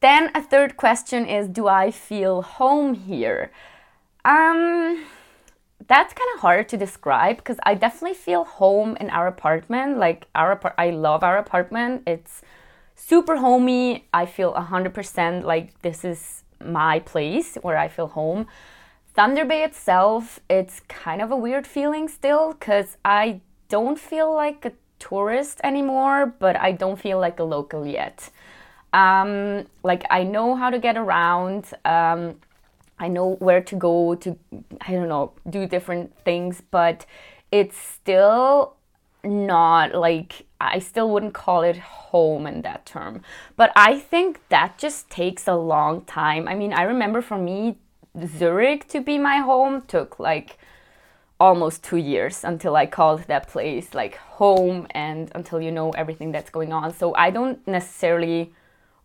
Then 0.06 0.30
a 0.36 0.42
third 0.44 0.78
question 0.78 1.26
is 1.26 1.48
Do 1.48 1.68
I 1.68 1.90
feel 1.90 2.44
home 2.44 2.94
here? 2.94 3.50
Um, 4.24 5.04
that's 5.88 6.14
kind 6.14 6.30
of 6.36 6.42
hard 6.42 6.70
to 6.70 6.78
describe 6.78 7.38
because 7.38 7.58
I 7.64 7.74
definitely 7.74 8.14
feel 8.14 8.44
home 8.44 8.96
in 9.02 9.10
our 9.10 9.26
apartment. 9.26 9.98
Like 9.98 10.28
our 10.36 10.62
I 10.78 10.92
love 10.92 11.24
our 11.24 11.40
apartment. 11.40 12.04
It's 12.06 12.44
super 12.94 13.38
homey. 13.38 14.06
I 14.14 14.28
feel 14.28 14.54
100% 14.54 15.44
like 15.44 15.82
this 15.82 16.06
is 16.06 16.44
my 16.64 17.00
place 17.00 17.56
where 17.64 17.78
I 17.78 17.88
feel 17.88 18.10
home. 18.10 18.46
Thunder 19.16 19.44
Bay 19.44 19.64
itself, 19.64 20.40
it's 20.48 20.82
kind 20.82 21.20
of 21.20 21.32
a 21.32 21.36
weird 21.36 21.66
feeling 21.66 22.08
still 22.10 22.54
cuz 22.54 22.98
I 23.04 23.42
don't 23.70 23.98
feel 23.98 24.32
like 24.32 24.66
a 24.66 24.74
tourist 25.00 25.62
anymore, 25.64 26.28
but 26.28 26.56
I 26.56 26.74
don't 26.74 27.00
feel 27.00 27.20
like 27.20 27.40
a 27.40 27.44
local 27.58 27.88
yet. 27.88 28.30
Um, 28.96 29.66
like 29.84 30.06
I 30.10 30.24
know 30.24 30.56
how 30.56 30.70
to 30.70 30.80
get 30.80 30.96
around. 30.96 31.66
Um, 31.84 32.40
I 32.98 33.10
know 33.10 33.36
where 33.40 33.62
to 33.62 33.76
go 33.76 34.16
to, 34.16 34.38
I 34.80 34.94
don't 34.94 35.10
know, 35.10 35.34
do 35.50 35.68
different 35.68 36.18
things, 36.24 36.64
but 36.72 37.06
it's 37.52 37.78
still 37.78 38.76
not 39.22 39.94
like 39.94 40.46
I 40.62 40.80
still 40.80 41.10
wouldn't 41.10 41.34
call 41.34 41.62
it 41.64 41.78
home 41.78 42.48
in 42.48 42.62
that 42.62 42.86
term. 42.86 43.22
But 43.58 43.74
I 43.76 44.00
think 44.00 44.40
that 44.48 44.78
just 44.78 45.10
takes 45.10 45.46
a 45.46 45.56
long 45.56 46.06
time. 46.06 46.48
I 46.48 46.56
mean, 46.56 46.72
I 46.72 46.84
remember 46.84 47.22
for 47.22 47.38
me, 47.38 47.78
Zurich 48.26 48.88
to 48.90 49.02
be 49.02 49.18
my 49.18 49.38
home 49.38 49.82
took 49.82 50.20
like 50.20 50.58
almost 51.38 51.84
two 51.84 51.98
years 51.98 52.46
until 52.46 52.78
I 52.78 52.86
called 52.86 53.24
that 53.24 53.50
place 53.50 53.94
like 53.94 54.16
home 54.16 54.88
and 54.92 55.30
until 55.36 55.60
you 55.60 55.72
know 55.72 55.90
everything 55.92 56.32
that's 56.32 56.50
going 56.50 56.72
on. 56.72 56.94
So 56.94 57.14
I 57.16 57.30
don't 57.30 57.68
necessarily 57.68 58.54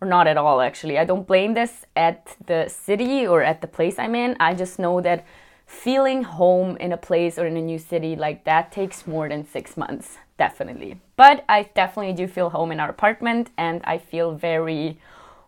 or 0.00 0.08
not 0.08 0.26
at 0.26 0.36
all 0.36 0.60
actually. 0.60 0.98
I 0.98 1.04
don't 1.04 1.26
blame 1.26 1.54
this 1.54 1.84
at 1.96 2.36
the 2.46 2.68
city 2.68 3.26
or 3.26 3.42
at 3.42 3.60
the 3.60 3.66
place 3.66 3.98
I'm 3.98 4.14
in. 4.14 4.36
I 4.40 4.54
just 4.54 4.78
know 4.78 5.00
that 5.00 5.24
feeling 5.66 6.24
home 6.24 6.76
in 6.78 6.92
a 6.92 6.96
place 6.96 7.38
or 7.38 7.46
in 7.46 7.56
a 7.56 7.60
new 7.60 7.78
city 7.78 8.16
like 8.16 8.44
that 8.44 8.72
takes 8.72 9.06
more 9.06 9.28
than 9.28 9.46
six 9.46 9.76
months, 9.76 10.18
definitely. 10.38 11.00
But 11.16 11.44
I 11.48 11.70
definitely 11.74 12.14
do 12.14 12.26
feel 12.26 12.50
home 12.50 12.72
in 12.72 12.80
our 12.80 12.90
apartment 12.90 13.50
and 13.56 13.80
I 13.84 13.98
feel 13.98 14.34
very 14.34 14.98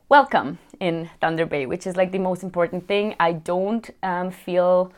welcome 0.08 0.58
in 0.78 1.08
Thunder 1.20 1.46
Bay, 1.46 1.66
which 1.66 1.86
is 1.86 1.96
like 1.96 2.12
the 2.12 2.18
most 2.18 2.42
important 2.42 2.86
thing. 2.86 3.16
I 3.18 3.32
don't 3.32 3.90
um, 4.02 4.30
feel 4.30 4.92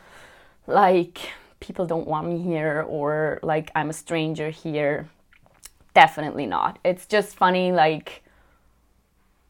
like 0.67 1.19
people 1.59 1.85
don't 1.85 2.07
want 2.07 2.27
me 2.27 2.41
here 2.41 2.85
or 2.87 3.39
like 3.41 3.71
I'm 3.73 3.89
a 3.89 3.93
stranger 3.93 4.49
here. 4.49 5.07
Definitely 5.93 6.45
not. 6.45 6.77
It's 6.83 7.05
just 7.05 7.37
funny, 7.37 7.71
like, 7.71 8.21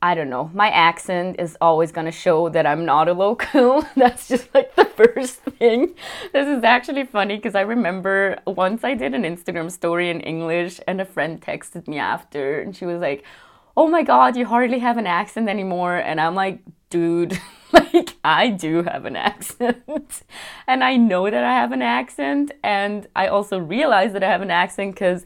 I 0.05 0.13
don't 0.13 0.29
know, 0.29 0.51
my 0.53 0.69
accent 0.69 1.37
is 1.39 1.57
always 1.59 1.91
gonna 1.91 2.11
show 2.11 2.47
that 2.49 2.67
I'm 2.67 2.85
not 2.85 3.07
a 3.07 3.13
local. 3.13 3.83
That's 3.95 4.27
just 4.27 4.53
like 4.53 4.75
the 4.75 4.85
first 4.85 5.37
thing. 5.57 5.95
This 6.31 6.47
is 6.47 6.63
actually 6.63 7.05
funny 7.05 7.37
because 7.37 7.55
I 7.55 7.61
remember 7.61 8.37
once 8.45 8.83
I 8.83 8.93
did 8.93 9.15
an 9.15 9.23
Instagram 9.23 9.71
story 9.71 10.11
in 10.11 10.21
English 10.21 10.79
and 10.87 11.01
a 11.01 11.05
friend 11.05 11.41
texted 11.41 11.87
me 11.87 11.97
after 11.97 12.61
and 12.61 12.75
she 12.75 12.85
was 12.85 13.01
like, 13.01 13.23
Oh 13.75 13.87
my 13.87 14.03
god, 14.03 14.37
you 14.37 14.45
hardly 14.45 14.77
have 14.77 14.99
an 14.99 15.07
accent 15.07 15.49
anymore. 15.49 15.95
And 15.95 16.21
I'm 16.21 16.35
like, 16.35 16.59
dude, 16.91 17.39
like 17.73 18.15
I 18.23 18.49
do 18.51 18.83
have 18.83 19.05
an 19.05 19.15
accent. 19.15 20.21
and 20.67 20.83
I 20.83 20.97
know 20.97 21.31
that 21.31 21.43
I 21.43 21.53
have 21.53 21.71
an 21.71 21.81
accent. 21.81 22.51
And 22.63 23.07
I 23.15 23.25
also 23.25 23.57
realize 23.57 24.13
that 24.13 24.23
I 24.23 24.29
have 24.29 24.43
an 24.43 24.51
accent 24.51 24.93
because 24.93 25.25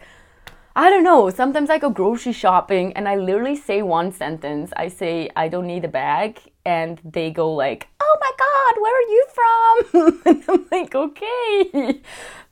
I 0.75 0.89
don't 0.89 1.03
know. 1.03 1.29
Sometimes 1.29 1.69
I 1.69 1.77
go 1.77 1.89
grocery 1.89 2.33
shopping 2.33 2.93
and 2.93 3.07
I 3.07 3.15
literally 3.15 3.55
say 3.55 3.81
one 3.81 4.11
sentence. 4.11 4.71
I 4.77 4.87
say, 4.87 5.29
I 5.35 5.47
don't 5.47 5.67
need 5.67 5.83
a 5.85 5.89
bag. 5.89 6.39
And 6.65 7.01
they 7.03 7.31
go 7.31 7.53
like, 7.53 7.87
oh 7.99 8.17
my 8.19 8.31
God, 8.37 8.81
where 8.81 8.95
are 8.95 9.09
you 9.09 9.25
from? 9.33 10.21
and 10.25 10.43
I'm 10.47 10.67
like, 10.71 10.95
okay, 10.95 12.01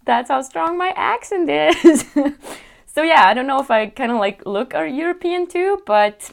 that's 0.06 0.30
how 0.30 0.42
strong 0.42 0.78
my 0.78 0.90
accent 0.96 1.50
is. 1.50 2.06
so 2.88 3.04
yeah, 3.04 3.26
I 3.28 3.34
don't 3.34 3.48
know 3.48 3.60
if 3.60 3.70
I 3.70 3.88
kind 3.88 4.12
of 4.12 4.18
like 4.18 4.46
look 4.46 4.74
European 4.74 5.48
too, 5.48 5.82
but 5.86 6.32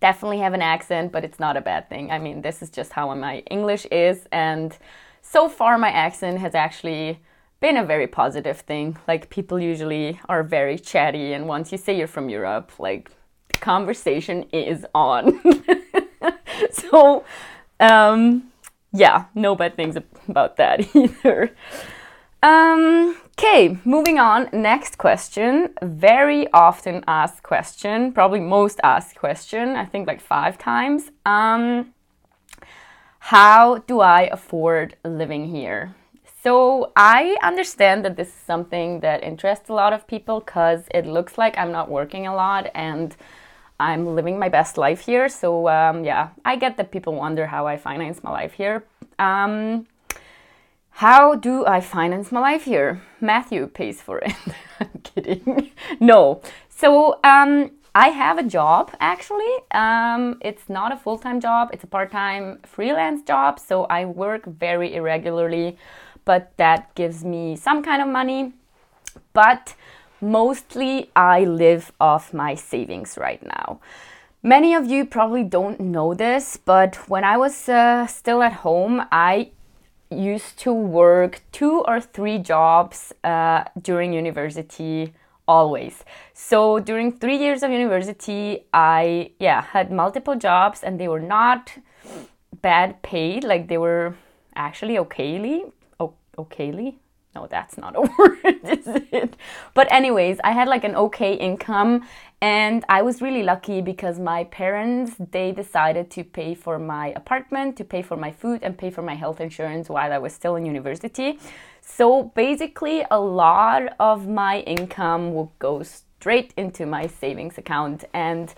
definitely 0.00 0.38
have 0.38 0.54
an 0.54 0.62
accent, 0.62 1.12
but 1.12 1.24
it's 1.24 1.38
not 1.38 1.56
a 1.56 1.60
bad 1.60 1.88
thing. 1.88 2.10
I 2.10 2.18
mean, 2.18 2.42
this 2.42 2.62
is 2.62 2.70
just 2.70 2.92
how 2.92 3.14
my 3.14 3.38
English 3.50 3.86
is. 3.86 4.26
And 4.32 4.76
so 5.22 5.48
far 5.48 5.76
my 5.78 5.90
accent 5.90 6.38
has 6.38 6.54
actually 6.54 7.20
been 7.60 7.76
a 7.76 7.84
very 7.84 8.06
positive 8.06 8.60
thing. 8.60 8.96
Like 9.08 9.30
people 9.30 9.58
usually 9.58 10.20
are 10.28 10.42
very 10.42 10.78
chatty, 10.78 11.32
and 11.32 11.46
once 11.48 11.72
you 11.72 11.78
say 11.78 11.96
you're 11.96 12.06
from 12.06 12.28
Europe, 12.28 12.72
like 12.78 13.10
the 13.48 13.58
conversation 13.58 14.44
is 14.52 14.86
on. 14.94 15.40
so, 16.70 17.24
um, 17.80 18.52
yeah, 18.92 19.26
no 19.34 19.54
bad 19.54 19.76
things 19.76 19.96
about 20.28 20.56
that 20.56 20.80
either. 20.94 21.50
Um, 22.42 23.16
okay, 23.38 23.78
moving 23.84 24.18
on. 24.18 24.48
Next 24.52 24.98
question. 24.98 25.70
Very 25.82 26.50
often 26.52 27.02
asked 27.08 27.42
question, 27.42 28.12
probably 28.12 28.40
most 28.40 28.80
asked 28.82 29.16
question, 29.16 29.70
I 29.70 29.84
think 29.84 30.06
like 30.06 30.20
five 30.20 30.58
times. 30.58 31.10
Um, 31.24 31.94
how 33.18 33.78
do 33.78 34.00
I 34.00 34.28
afford 34.30 34.96
living 35.04 35.48
here? 35.48 35.96
So 36.46 36.92
I 36.94 37.36
understand 37.42 38.04
that 38.04 38.14
this 38.14 38.28
is 38.28 38.34
something 38.34 39.00
that 39.00 39.24
interests 39.24 39.68
a 39.68 39.72
lot 39.72 39.92
of 39.92 40.06
people 40.06 40.38
because 40.38 40.84
it 40.94 41.04
looks 41.04 41.36
like 41.38 41.58
I'm 41.58 41.72
not 41.72 41.90
working 41.90 42.28
a 42.28 42.36
lot 42.36 42.70
and 42.72 43.16
I'm 43.80 44.14
living 44.14 44.38
my 44.38 44.48
best 44.48 44.78
life 44.78 45.00
here. 45.00 45.28
So 45.28 45.68
um, 45.68 46.04
yeah, 46.04 46.28
I 46.44 46.54
get 46.54 46.76
that 46.76 46.92
people 46.92 47.16
wonder 47.16 47.48
how 47.48 47.66
I 47.66 47.76
finance 47.76 48.22
my 48.22 48.30
life 48.30 48.52
here. 48.52 48.84
Um, 49.18 49.88
how 50.90 51.34
do 51.34 51.66
I 51.66 51.80
finance 51.80 52.30
my 52.30 52.38
life 52.38 52.62
here? 52.62 53.02
Matthew 53.20 53.66
pays 53.66 54.00
for 54.00 54.18
it. 54.18 54.32
I'm 54.78 55.00
kidding. 55.02 55.72
no. 55.98 56.42
So 56.68 57.18
um, 57.24 57.72
I 57.92 58.10
have 58.10 58.38
a 58.38 58.44
job 58.44 58.94
actually. 59.00 59.52
Um, 59.72 60.38
it's 60.42 60.68
not 60.68 60.92
a 60.92 60.96
full 60.96 61.18
time 61.18 61.40
job, 61.40 61.70
it's 61.72 61.82
a 61.82 61.88
part 61.88 62.12
time 62.12 62.60
freelance 62.62 63.22
job. 63.22 63.58
So 63.58 63.86
I 63.86 64.04
work 64.04 64.46
very 64.46 64.94
irregularly 64.94 65.76
but 66.26 66.52
that 66.58 66.94
gives 66.94 67.24
me 67.24 67.56
some 67.56 67.82
kind 67.82 68.02
of 68.02 68.08
money. 68.08 68.52
But 69.32 69.74
mostly 70.20 71.10
I 71.16 71.44
live 71.44 71.92
off 71.98 72.34
my 72.34 72.54
savings 72.54 73.16
right 73.16 73.42
now. 73.42 73.80
Many 74.42 74.74
of 74.74 74.86
you 74.86 75.06
probably 75.06 75.42
don't 75.42 75.80
know 75.80 76.12
this, 76.12 76.58
but 76.58 76.96
when 77.08 77.24
I 77.24 77.36
was 77.38 77.68
uh, 77.68 78.06
still 78.06 78.42
at 78.42 78.52
home, 78.52 79.02
I 79.10 79.50
used 80.10 80.58
to 80.58 80.72
work 80.72 81.40
two 81.52 81.80
or 81.88 82.00
three 82.00 82.38
jobs 82.38 83.12
uh, 83.24 83.64
during 83.80 84.12
university 84.12 85.14
always. 85.48 86.04
So 86.32 86.78
during 86.80 87.12
three 87.12 87.36
years 87.38 87.62
of 87.62 87.70
university, 87.70 88.66
I 88.72 89.30
yeah 89.38 89.62
had 89.62 89.90
multiple 89.90 90.36
jobs 90.36 90.82
and 90.82 90.98
they 91.00 91.08
were 91.08 91.20
not 91.20 91.72
bad 92.62 93.02
paid. 93.02 93.44
Like 93.44 93.68
they 93.68 93.78
were 93.78 94.14
actually 94.54 94.96
okayly 94.96 95.72
okayly? 96.36 96.96
No 97.34 97.46
that's 97.46 97.76
not 97.76 97.94
a 97.96 98.00
word 98.18 98.60
is 98.64 98.86
it? 99.12 99.36
But 99.74 99.86
anyways 99.92 100.38
i 100.42 100.52
had 100.52 100.68
like 100.68 100.84
an 100.84 100.94
okay 100.94 101.34
income 101.34 102.06
and 102.40 102.84
i 102.88 103.02
was 103.02 103.20
really 103.20 103.42
lucky 103.42 103.80
because 103.82 104.18
my 104.18 104.44
parents 104.44 105.12
they 105.32 105.52
decided 105.52 106.10
to 106.10 106.24
pay 106.24 106.54
for 106.54 106.78
my 106.78 107.08
apartment 107.16 107.76
to 107.76 107.84
pay 107.84 108.02
for 108.02 108.16
my 108.16 108.32
food 108.32 108.60
and 108.62 108.78
pay 108.78 108.90
for 108.90 109.02
my 109.02 109.14
health 109.14 109.40
insurance 109.40 109.88
while 109.88 110.12
i 110.12 110.18
was 110.18 110.32
still 110.32 110.56
in 110.56 110.64
university. 110.64 111.38
So 111.82 112.24
basically 112.34 113.04
a 113.10 113.20
lot 113.20 113.82
of 114.00 114.26
my 114.26 114.60
income 114.60 115.34
would 115.34 115.50
go 115.58 115.82
straight 115.82 116.52
into 116.56 116.86
my 116.86 117.06
savings 117.06 117.58
account 117.58 118.04
and 118.12 118.52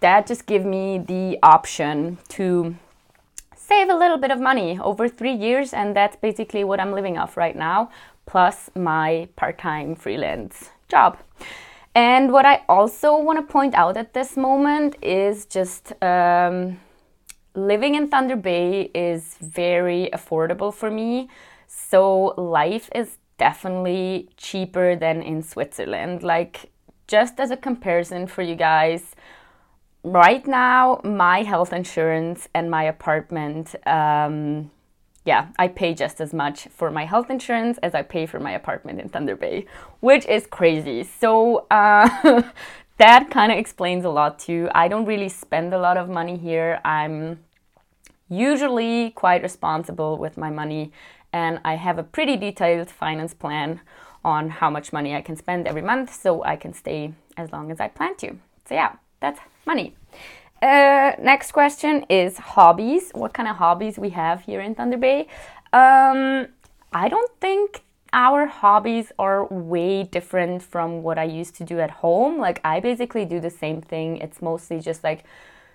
that 0.00 0.26
just 0.26 0.46
gave 0.46 0.64
me 0.64 0.98
the 0.98 1.38
option 1.42 2.18
to 2.30 2.74
save 3.70 3.88
a 3.88 3.94
little 3.94 4.18
bit 4.18 4.32
of 4.32 4.40
money 4.40 4.80
over 4.80 5.08
three 5.08 5.36
years, 5.46 5.72
and 5.72 5.94
that's 5.94 6.16
basically 6.16 6.64
what 6.64 6.80
I'm 6.80 6.92
living 6.92 7.16
off 7.16 7.36
right 7.36 7.54
now, 7.54 7.90
plus 8.26 8.68
my 8.74 9.28
part 9.36 9.58
time 9.58 9.94
freelance 9.94 10.70
job. 10.88 11.18
And 11.94 12.32
what 12.32 12.46
I 12.46 12.62
also 12.68 13.16
want 13.16 13.38
to 13.38 13.52
point 13.52 13.74
out 13.74 13.96
at 13.96 14.12
this 14.12 14.36
moment 14.36 14.96
is 15.02 15.46
just 15.46 15.92
um, 16.02 16.80
living 17.54 17.94
in 17.94 18.08
Thunder 18.08 18.36
Bay 18.36 18.90
is 18.92 19.36
very 19.40 20.10
affordable 20.12 20.72
for 20.74 20.90
me. 20.90 21.28
So 21.68 22.34
life 22.36 22.88
is 22.92 23.18
definitely 23.38 24.30
cheaper 24.36 24.96
than 24.96 25.22
in 25.22 25.42
Switzerland. 25.42 26.24
Like, 26.24 26.70
just 27.06 27.38
as 27.38 27.50
a 27.50 27.56
comparison 27.56 28.26
for 28.26 28.42
you 28.42 28.56
guys, 28.56 29.14
right 30.02 30.46
now 30.46 31.00
my 31.04 31.42
health 31.42 31.72
insurance 31.72 32.48
and 32.54 32.70
my 32.70 32.84
apartment 32.84 33.74
um, 33.86 34.70
yeah 35.24 35.48
i 35.58 35.68
pay 35.68 35.92
just 35.92 36.20
as 36.20 36.32
much 36.32 36.66
for 36.68 36.90
my 36.90 37.04
health 37.04 37.28
insurance 37.28 37.78
as 37.82 37.94
i 37.94 38.02
pay 38.02 38.24
for 38.24 38.40
my 38.40 38.52
apartment 38.52 38.98
in 38.98 39.08
thunder 39.08 39.36
bay 39.36 39.66
which 40.00 40.26
is 40.26 40.46
crazy. 40.46 41.04
So 41.04 41.66
uh, 41.70 42.42
that 42.98 43.30
kind 43.30 43.52
of 43.52 43.58
explains 43.58 44.04
a 44.04 44.10
lot 44.10 44.38
too. 44.38 44.68
I 44.74 44.88
don't 44.88 45.06
really 45.06 45.28
spend 45.28 45.72
a 45.72 45.78
lot 45.78 45.96
of 45.96 46.08
money 46.08 46.36
here. 46.36 46.80
I'm 46.84 47.40
usually 48.28 49.10
quite 49.10 49.42
responsible 49.42 50.16
with 50.16 50.36
my 50.36 50.50
money 50.50 50.92
and 51.32 51.58
i 51.64 51.74
have 51.74 51.98
a 51.98 52.02
pretty 52.04 52.36
detailed 52.36 52.88
finance 52.88 53.34
plan 53.34 53.80
on 54.24 54.48
how 54.48 54.70
much 54.70 54.92
money 54.92 55.16
i 55.16 55.20
can 55.20 55.34
spend 55.34 55.66
every 55.66 55.82
month 55.82 56.14
so 56.14 56.40
i 56.44 56.54
can 56.54 56.72
stay 56.72 57.12
as 57.36 57.50
long 57.50 57.72
as 57.72 57.80
i 57.80 57.88
plan 57.88 58.14
to. 58.16 58.28
So 58.66 58.74
yeah 58.74 58.92
that's 59.20 59.40
money. 59.66 59.94
Uh, 60.62 61.12
next 61.20 61.52
question 61.52 62.04
is 62.10 62.36
hobbies. 62.36 63.10
What 63.14 63.32
kind 63.32 63.48
of 63.48 63.56
hobbies 63.56 63.98
we 63.98 64.10
have 64.10 64.42
here 64.42 64.60
in 64.60 64.74
Thunder 64.74 64.98
Bay? 64.98 65.26
Um, 65.72 66.48
I 66.92 67.08
don't 67.08 67.30
think 67.40 67.82
our 68.12 68.46
hobbies 68.46 69.12
are 69.18 69.46
way 69.46 70.02
different 70.02 70.62
from 70.62 71.02
what 71.02 71.18
I 71.18 71.24
used 71.24 71.54
to 71.56 71.64
do 71.64 71.78
at 71.80 71.90
home. 71.90 72.38
Like 72.38 72.60
I 72.64 72.80
basically 72.80 73.24
do 73.24 73.40
the 73.40 73.50
same 73.50 73.80
thing. 73.80 74.18
It's 74.18 74.42
mostly 74.42 74.80
just 74.80 75.04
like 75.04 75.24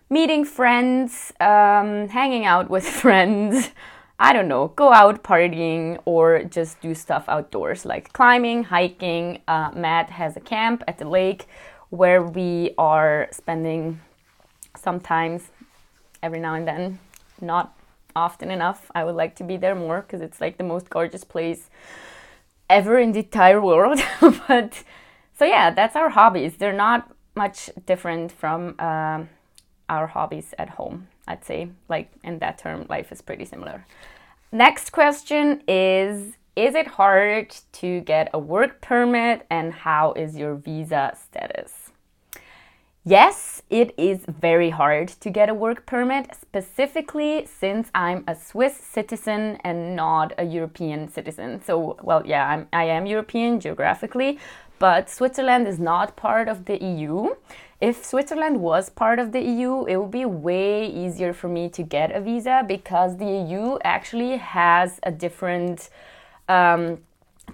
meeting 0.10 0.46
friends, 0.46 1.32
um, 1.40 2.10
hanging 2.10 2.46
out 2.46 2.70
with 2.70 2.88
friends. 3.04 3.72
I 4.18 4.32
don't 4.32 4.48
know, 4.48 4.70
go 4.70 4.94
out 4.94 5.24
partying 5.24 6.02
or 6.06 6.44
just 6.44 6.80
do 6.80 6.96
stuff 6.96 7.26
outdoors 7.28 7.86
like 7.86 8.14
climbing, 8.14 8.64
hiking. 8.64 9.42
Uh, 9.48 9.72
Matt 9.74 10.10
has 10.10 10.38
a 10.38 10.40
camp 10.40 10.84
at 10.88 11.00
the 11.00 11.08
lake 11.08 11.48
where 11.90 12.22
we 12.22 12.74
are 12.78 13.28
spending 13.32 14.02
sometimes 14.78 15.50
every 16.22 16.40
now 16.40 16.56
and 16.56 16.68
then, 16.68 17.00
not 17.42 17.78
often 18.16 18.50
enough. 18.50 18.90
I 18.96 19.04
would 19.04 19.16
like 19.16 19.36
to 19.38 19.44
be 19.44 19.58
there 19.58 19.76
more 19.76 20.02
because 20.02 20.22
it's 20.22 20.40
like 20.40 20.58
the 20.58 20.64
most 20.64 20.90
gorgeous 20.90 21.24
place 21.24 21.70
ever 22.70 22.98
in 22.98 23.12
the 23.12 23.20
entire 23.20 23.62
world. 23.62 24.00
but 24.48 24.84
so 25.38 25.46
yeah, 25.46 25.72
that's 25.72 25.96
our 25.96 26.10
hobbies. 26.10 26.58
They're 26.58 26.74
not 26.74 27.12
much 27.36 27.70
different 27.86 28.32
from 28.32 28.76
uh, 28.80 29.24
our 29.90 30.08
hobbies 30.08 30.54
at 30.58 30.70
home. 30.70 31.08
I'd 31.28 31.44
say, 31.44 31.70
like 31.90 32.12
in 32.24 32.40
that 32.40 32.58
term, 32.58 32.86
life 32.90 33.12
is 33.12 33.22
pretty 33.22 33.46
similar. 33.46 33.86
Next 34.52 34.92
question 34.92 35.62
is 35.68 36.38
Is 36.56 36.74
it 36.74 36.88
hard 36.88 37.54
to 37.74 38.00
get 38.00 38.30
a 38.34 38.40
work 38.40 38.80
permit 38.80 39.46
and 39.50 39.74
how 39.74 40.14
is 40.14 40.38
your 40.38 40.56
visa 40.56 41.12
status? 41.22 41.92
Yes, 43.04 43.62
it 43.70 43.94
is 43.98 44.24
very 44.26 44.70
hard 44.70 45.10
to 45.10 45.30
get 45.30 45.50
a 45.50 45.54
work 45.54 45.86
permit, 45.86 46.34
specifically 46.34 47.46
since 47.46 47.90
I'm 47.94 48.24
a 48.26 48.36
Swiss 48.36 48.78
citizen 48.78 49.60
and 49.66 49.98
not 49.98 50.32
a 50.38 50.46
European 50.46 51.10
citizen. 51.10 51.62
So, 51.62 51.98
well, 52.02 52.24
yeah, 52.26 52.48
I'm, 52.48 52.68
I 52.72 52.86
am 52.86 53.06
European 53.06 53.60
geographically, 53.60 54.40
but 54.80 55.10
Switzerland 55.10 55.68
is 55.68 55.78
not 55.78 56.16
part 56.16 56.48
of 56.48 56.64
the 56.64 56.82
EU. 56.82 57.36
If 57.82 58.06
Switzerland 58.06 58.62
was 58.62 58.90
part 58.90 59.20
of 59.20 59.34
the 59.34 59.42
EU, 59.42 59.84
it 59.86 59.98
would 59.98 60.12
be 60.12 60.24
way 60.24 60.88
easier 60.88 61.34
for 61.34 61.50
me 61.50 61.68
to 61.72 61.84
get 61.84 62.16
a 62.16 62.22
visa 62.22 62.64
because 62.66 63.18
the 63.18 63.26
EU 63.26 63.78
actually 63.84 64.38
has 64.38 65.02
a 65.04 65.12
different 65.12 65.90
um, 66.50 67.00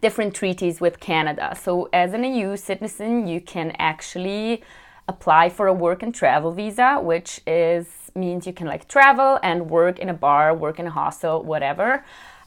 different 0.01 0.33
treaties 0.33 0.79
with 0.79 0.99
Canada. 0.99 1.55
So, 1.59 1.89
as 1.93 2.13
an 2.13 2.23
EU 2.23 2.55
citizen, 2.57 3.27
you 3.27 3.41
can 3.41 3.71
actually 3.77 4.63
apply 5.07 5.49
for 5.49 5.67
a 5.67 5.73
work 5.73 6.03
and 6.03 6.13
travel 6.13 6.51
visa, 6.51 6.99
which 7.01 7.41
is 7.45 7.87
means 8.15 8.45
you 8.45 8.53
can 8.53 8.67
like 8.67 8.87
travel 8.87 9.39
and 9.41 9.69
work 9.69 9.99
in 9.99 10.09
a 10.09 10.13
bar, 10.13 10.53
work 10.53 10.79
in 10.79 10.87
a 10.87 10.91
hostel, 10.91 11.43
whatever. 11.43 12.03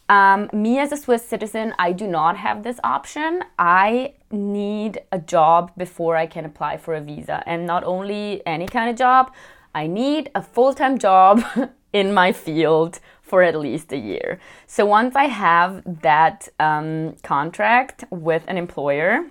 Um, 0.09 0.51
me 0.53 0.79
as 0.79 0.93
a 0.93 0.99
Swiss 0.99 1.27
citizen, 1.27 1.75
I 1.79 1.93
do 1.93 2.07
not 2.07 2.37
have 2.37 2.63
this 2.63 2.79
option. 2.85 3.43
I 3.59 4.15
need 4.31 5.01
a 5.13 5.19
job 5.19 5.73
before 5.79 6.17
I 6.17 6.27
can 6.27 6.45
apply 6.45 6.77
for 6.77 6.95
a 6.95 7.01
visa, 7.01 7.43
and 7.47 7.67
not 7.67 7.85
only 7.85 8.43
any 8.47 8.67
kind 8.67 8.91
of 8.91 8.97
job. 8.97 9.33
I 9.75 9.87
need 9.87 10.31
a 10.35 10.43
full 10.43 10.73
time 10.75 10.99
job 10.99 11.43
in 11.93 12.13
my 12.13 12.33
field 12.33 13.01
for 13.35 13.43
at 13.43 13.59
least 13.59 13.93
a 13.93 13.97
year. 13.97 14.39
So 14.69 14.87
once 14.87 15.17
I 15.17 15.25
have 15.25 15.83
that 16.03 16.49
um, 16.61 17.17
contract 17.25 18.05
with 18.11 18.45
an 18.47 18.57
employer, 18.57 19.27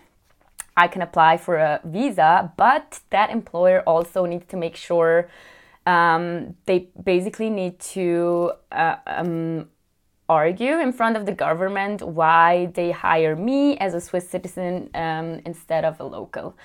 I 0.75 0.89
can 0.89 1.01
apply 1.01 1.37
for 1.37 1.55
a 1.55 1.79
visa, 1.85 2.51
but 2.57 2.99
that 3.11 3.29
employer 3.29 3.79
also 3.87 4.25
needs 4.25 4.45
to 4.47 4.57
make 4.57 4.75
sure 4.75 5.29
um, 5.85 6.55
they 6.65 6.89
basically 7.01 7.49
need 7.49 7.79
to 7.95 8.51
uh, 8.73 8.97
um, 9.07 9.69
argue 10.27 10.81
in 10.81 10.91
front 10.91 11.15
of 11.15 11.25
the 11.25 11.35
government 11.45 12.01
why 12.01 12.65
they 12.73 12.91
hire 12.91 13.37
me 13.37 13.77
as 13.77 13.93
a 13.93 14.01
Swiss 14.01 14.27
citizen 14.29 14.89
um, 14.95 15.39
instead 15.45 15.85
of 15.85 15.97
a 16.01 16.03
local. 16.03 16.57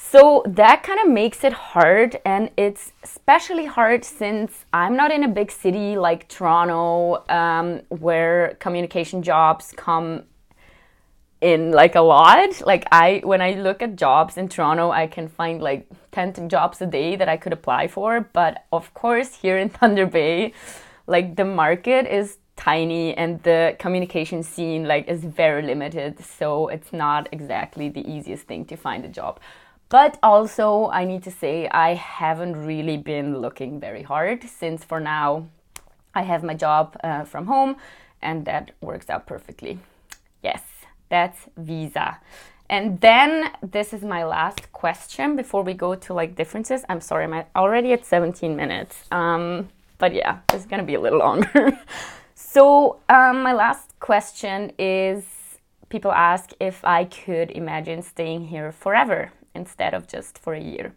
So 0.00 0.44
that 0.46 0.84
kind 0.84 1.00
of 1.00 1.08
makes 1.10 1.42
it 1.42 1.52
hard, 1.52 2.20
and 2.24 2.52
it's 2.56 2.92
especially 3.02 3.66
hard 3.66 4.04
since 4.04 4.64
I'm 4.72 4.96
not 4.96 5.10
in 5.10 5.24
a 5.24 5.28
big 5.28 5.50
city 5.50 5.96
like 5.96 6.28
Toronto 6.28 7.24
um, 7.28 7.80
where 7.88 8.56
communication 8.60 9.24
jobs 9.24 9.74
come 9.76 10.22
in 11.40 11.72
like 11.72 11.96
a 11.96 12.00
lot. 12.00 12.64
Like 12.64 12.86
I 12.92 13.22
when 13.24 13.42
I 13.42 13.54
look 13.54 13.82
at 13.82 13.96
jobs 13.96 14.36
in 14.36 14.48
Toronto, 14.48 14.92
I 14.92 15.08
can 15.08 15.26
find 15.26 15.60
like 15.60 15.88
10 16.12 16.48
jobs 16.48 16.80
a 16.80 16.86
day 16.86 17.16
that 17.16 17.28
I 17.28 17.36
could 17.36 17.52
apply 17.52 17.88
for, 17.88 18.20
but 18.32 18.66
of 18.72 18.94
course 18.94 19.34
here 19.34 19.58
in 19.58 19.68
Thunder 19.78 20.06
Bay, 20.06 20.52
like 21.08 21.34
the 21.34 21.44
market 21.44 22.06
is 22.06 22.38
tiny 22.54 23.16
and 23.16 23.42
the 23.42 23.74
communication 23.80 24.44
scene 24.44 24.86
like 24.86 25.08
is 25.08 25.24
very 25.24 25.62
limited, 25.62 26.24
so 26.24 26.68
it's 26.68 26.92
not 26.92 27.28
exactly 27.32 27.88
the 27.88 28.08
easiest 28.08 28.44
thing 28.44 28.64
to 28.66 28.76
find 28.76 29.04
a 29.04 29.08
job. 29.08 29.40
But 29.88 30.18
also, 30.22 30.88
I 30.90 31.04
need 31.04 31.22
to 31.24 31.30
say, 31.30 31.68
I 31.68 31.94
haven't 31.94 32.66
really 32.66 32.96
been 32.98 33.38
looking 33.38 33.80
very 33.80 34.02
hard 34.02 34.44
since 34.44 34.84
for 34.84 35.00
now 35.00 35.48
I 36.14 36.22
have 36.22 36.42
my 36.42 36.54
job 36.54 36.96
uh, 37.02 37.24
from 37.24 37.46
home 37.46 37.76
and 38.20 38.44
that 38.44 38.72
works 38.80 39.08
out 39.08 39.26
perfectly. 39.26 39.78
Yes. 40.42 40.62
That's 41.08 41.48
visa. 41.56 42.18
And 42.70 43.00
then 43.00 43.50
this 43.62 43.92
is 43.92 44.02
my 44.02 44.24
last 44.24 44.72
question 44.72 45.36
before 45.36 45.62
we 45.62 45.72
go 45.72 45.94
to 45.94 46.12
like 46.12 46.36
differences. 46.36 46.84
I'm 46.88 47.00
sorry, 47.00 47.24
I'm 47.24 47.44
already 47.56 47.92
at 47.92 48.04
17 48.04 48.54
minutes. 48.54 49.04
Um, 49.10 49.68
but 49.96 50.14
yeah, 50.14 50.40
it's 50.52 50.66
gonna 50.66 50.82
be 50.82 50.94
a 50.94 51.00
little 51.00 51.18
longer. 51.18 51.78
so 52.34 53.00
um, 53.08 53.42
my 53.42 53.52
last 53.52 53.98
question 54.00 54.72
is: 54.78 55.24
people 55.88 56.12
ask 56.12 56.52
if 56.60 56.84
I 56.84 57.04
could 57.04 57.50
imagine 57.52 58.02
staying 58.02 58.44
here 58.44 58.70
forever 58.70 59.32
instead 59.54 59.94
of 59.94 60.06
just 60.06 60.38
for 60.38 60.54
a 60.54 60.60
year. 60.60 60.94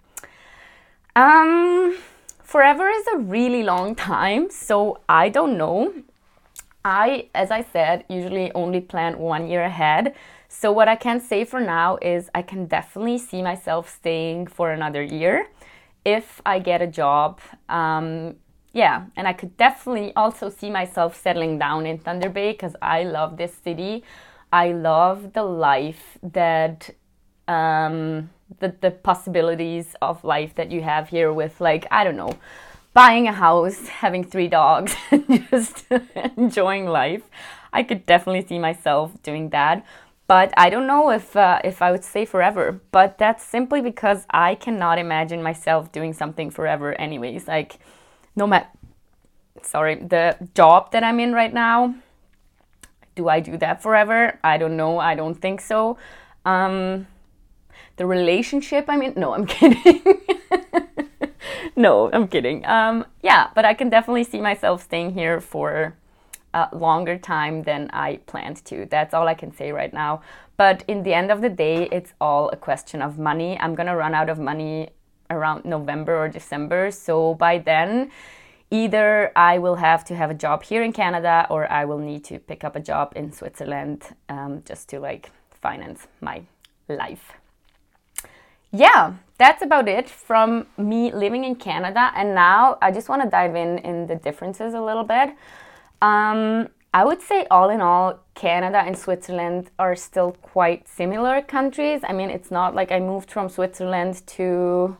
Um, 1.15 1.97
forever 2.43 2.89
is 2.89 3.05
a 3.13 3.17
really 3.17 3.63
long 3.63 3.95
time, 3.95 4.49
so 4.49 4.99
I 5.09 5.29
don't 5.29 5.57
know. 5.57 5.93
I, 6.83 7.27
as 7.35 7.51
I 7.51 7.63
said, 7.63 8.05
usually 8.09 8.51
only 8.53 8.81
plan 8.81 9.19
one 9.19 9.47
year 9.47 9.63
ahead. 9.63 10.15
So, 10.47 10.71
what 10.71 10.87
I 10.87 10.95
can 10.95 11.21
say 11.21 11.45
for 11.45 11.59
now 11.59 11.97
is 12.01 12.29
I 12.33 12.41
can 12.41 12.65
definitely 12.65 13.17
see 13.17 13.41
myself 13.41 13.89
staying 13.89 14.47
for 14.47 14.71
another 14.71 15.01
year 15.01 15.47
if 16.03 16.41
I 16.45 16.59
get 16.59 16.81
a 16.81 16.87
job. 16.87 17.39
Um, 17.69 18.35
yeah, 18.73 19.05
and 19.15 19.27
I 19.27 19.33
could 19.33 19.57
definitely 19.57 20.13
also 20.15 20.49
see 20.49 20.69
myself 20.69 21.19
settling 21.21 21.59
down 21.59 21.85
in 21.85 21.97
Thunder 21.97 22.29
Bay 22.29 22.53
because 22.53 22.75
I 22.81 23.03
love 23.03 23.37
this 23.37 23.53
city. 23.53 24.03
I 24.51 24.71
love 24.71 25.33
the 25.33 25.43
life 25.43 26.17
that, 26.23 26.89
um, 27.51 28.29
the, 28.59 28.69
the 28.81 28.91
possibilities 28.91 29.95
of 30.01 30.23
life 30.23 30.55
that 30.55 30.71
you 30.71 30.81
have 30.81 31.09
here 31.09 31.31
with, 31.33 31.59
like, 31.59 31.85
I 31.91 32.03
don't 32.03 32.17
know 32.17 32.37
buying 32.93 33.27
a 33.27 33.31
house, 33.31 33.87
having 33.87 34.23
three 34.23 34.47
dogs, 34.47 34.95
just 35.49 35.85
enjoying 36.37 36.85
life. 36.85 37.23
I 37.73 37.83
could 37.83 38.05
definitely 38.05 38.45
see 38.45 38.59
myself 38.59 39.11
doing 39.23 39.49
that. 39.49 39.85
But 40.27 40.53
I 40.55 40.69
don't 40.69 40.87
know 40.87 41.09
if 41.09 41.35
uh, 41.35 41.59
if 41.63 41.81
I 41.81 41.91
would 41.91 42.05
stay 42.05 42.25
forever. 42.25 42.79
But 42.91 43.17
that's 43.17 43.43
simply 43.43 43.81
because 43.81 44.25
I 44.29 44.55
cannot 44.55 44.97
imagine 44.97 45.43
myself 45.43 45.91
doing 45.91 46.13
something 46.13 46.49
forever. 46.49 46.93
Anyways, 46.93 47.47
like 47.47 47.79
no 48.35 48.47
matter, 48.47 48.67
sorry, 49.61 49.95
the 49.95 50.37
job 50.55 50.91
that 50.91 51.03
I'm 51.03 51.19
in 51.19 51.33
right 51.33 51.53
now. 51.53 51.95
Do 53.13 53.27
I 53.27 53.41
do 53.41 53.57
that 53.57 53.83
forever? 53.83 54.39
I 54.41 54.57
don't 54.57 54.77
know. 54.77 54.97
I 54.97 55.15
don't 55.15 55.35
think 55.35 55.59
so. 55.59 55.97
Um, 56.45 57.07
the 58.01 58.07
relationship 58.07 58.85
I'm 58.87 59.03
in. 59.03 59.13
No, 59.15 59.35
I'm 59.35 59.45
kidding. 59.57 60.01
no, 61.75 62.09
I'm 62.11 62.27
kidding. 62.27 62.65
Um, 62.65 63.05
yeah, 63.21 63.51
but 63.53 63.63
I 63.63 63.75
can 63.75 63.89
definitely 63.89 64.23
see 64.23 64.41
myself 64.41 64.81
staying 64.81 65.13
here 65.13 65.39
for 65.39 65.93
a 66.55 66.67
longer 66.73 67.19
time 67.19 67.61
than 67.61 67.91
I 67.93 68.17
planned 68.25 68.65
to. 68.65 68.87
That's 68.89 69.13
all 69.13 69.27
I 69.27 69.35
can 69.35 69.51
say 69.55 69.71
right 69.71 69.93
now. 69.93 70.23
But 70.57 70.83
in 70.87 71.03
the 71.03 71.13
end 71.13 71.29
of 71.31 71.41
the 71.41 71.49
day, 71.49 71.89
it's 71.91 72.13
all 72.19 72.49
a 72.49 72.57
question 72.57 73.03
of 73.03 73.19
money. 73.19 73.51
I'm 73.59 73.75
gonna 73.75 73.95
run 73.95 74.15
out 74.15 74.29
of 74.29 74.39
money 74.39 74.89
around 75.29 75.63
November 75.63 76.15
or 76.17 76.27
December. 76.27 76.89
So 76.89 77.35
by 77.35 77.59
then, 77.59 78.09
either 78.71 79.31
I 79.35 79.59
will 79.59 79.75
have 79.75 80.03
to 80.05 80.15
have 80.15 80.31
a 80.31 80.39
job 80.45 80.63
here 80.63 80.81
in 80.81 80.91
Canada 80.91 81.45
or 81.51 81.71
I 81.71 81.85
will 81.85 81.99
need 81.99 82.23
to 82.25 82.39
pick 82.39 82.63
up 82.63 82.75
a 82.75 82.79
job 82.79 83.13
in 83.15 83.31
Switzerland 83.31 83.99
um, 84.27 84.63
just 84.65 84.89
to 84.89 84.99
like 84.99 85.29
finance 85.61 86.07
my 86.19 86.41
life. 86.89 87.40
Yeah, 88.71 89.13
that's 89.37 89.61
about 89.61 89.87
it 89.87 90.09
from 90.09 90.67
me 90.77 91.11
living 91.11 91.43
in 91.43 91.55
Canada. 91.55 92.11
And 92.15 92.33
now 92.33 92.77
I 92.81 92.91
just 92.91 93.09
want 93.09 93.21
to 93.23 93.29
dive 93.29 93.55
in 93.55 93.79
in 93.79 94.07
the 94.07 94.15
differences 94.15 94.73
a 94.73 94.81
little 94.81 95.03
bit. 95.03 95.35
Um, 96.01 96.69
I 96.93 97.05
would 97.05 97.21
say, 97.21 97.45
all 97.49 97.69
in 97.69 97.79
all, 97.79 98.19
Canada 98.35 98.79
and 98.79 98.97
Switzerland 98.97 99.71
are 99.79 99.95
still 99.95 100.33
quite 100.41 100.87
similar 100.89 101.41
countries. 101.41 102.01
I 102.03 102.11
mean, 102.11 102.29
it's 102.29 102.51
not 102.51 102.75
like 102.75 102.91
I 102.91 102.99
moved 102.99 103.31
from 103.31 103.47
Switzerland 103.47 104.25
to 104.27 104.97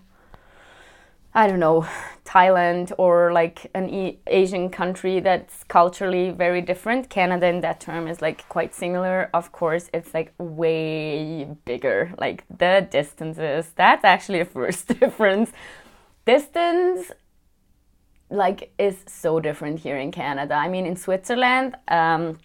I 1.33 1.47
don't 1.47 1.59
know, 1.59 1.87
Thailand 2.25 2.91
or 2.97 3.31
like 3.31 3.69
an 3.73 3.89
e- 3.89 4.19
Asian 4.27 4.69
country 4.69 5.19
that's 5.19 5.63
culturally 5.65 6.31
very 6.31 6.61
different. 6.61 7.09
Canada 7.09 7.47
in 7.47 7.61
that 7.61 7.79
term 7.79 8.07
is 8.07 8.21
like 8.21 8.47
quite 8.49 8.73
similar. 8.73 9.29
Of 9.33 9.51
course, 9.51 9.89
it's 9.93 10.13
like 10.13 10.33
way 10.37 11.45
bigger. 11.65 12.13
Like 12.17 12.45
the 12.49 12.87
distances, 12.89 13.71
that's 13.75 14.03
actually 14.03 14.41
a 14.41 14.45
first 14.45 14.87
difference. 14.99 15.51
Distance 16.25 17.11
like 18.29 18.71
is 18.77 18.97
so 19.07 19.39
different 19.39 19.79
here 19.79 19.97
in 19.97 20.11
Canada. 20.11 20.53
I 20.53 20.69
mean, 20.69 20.85
in 20.85 20.95
Switzerland, 20.95 21.75
um, 21.89 22.39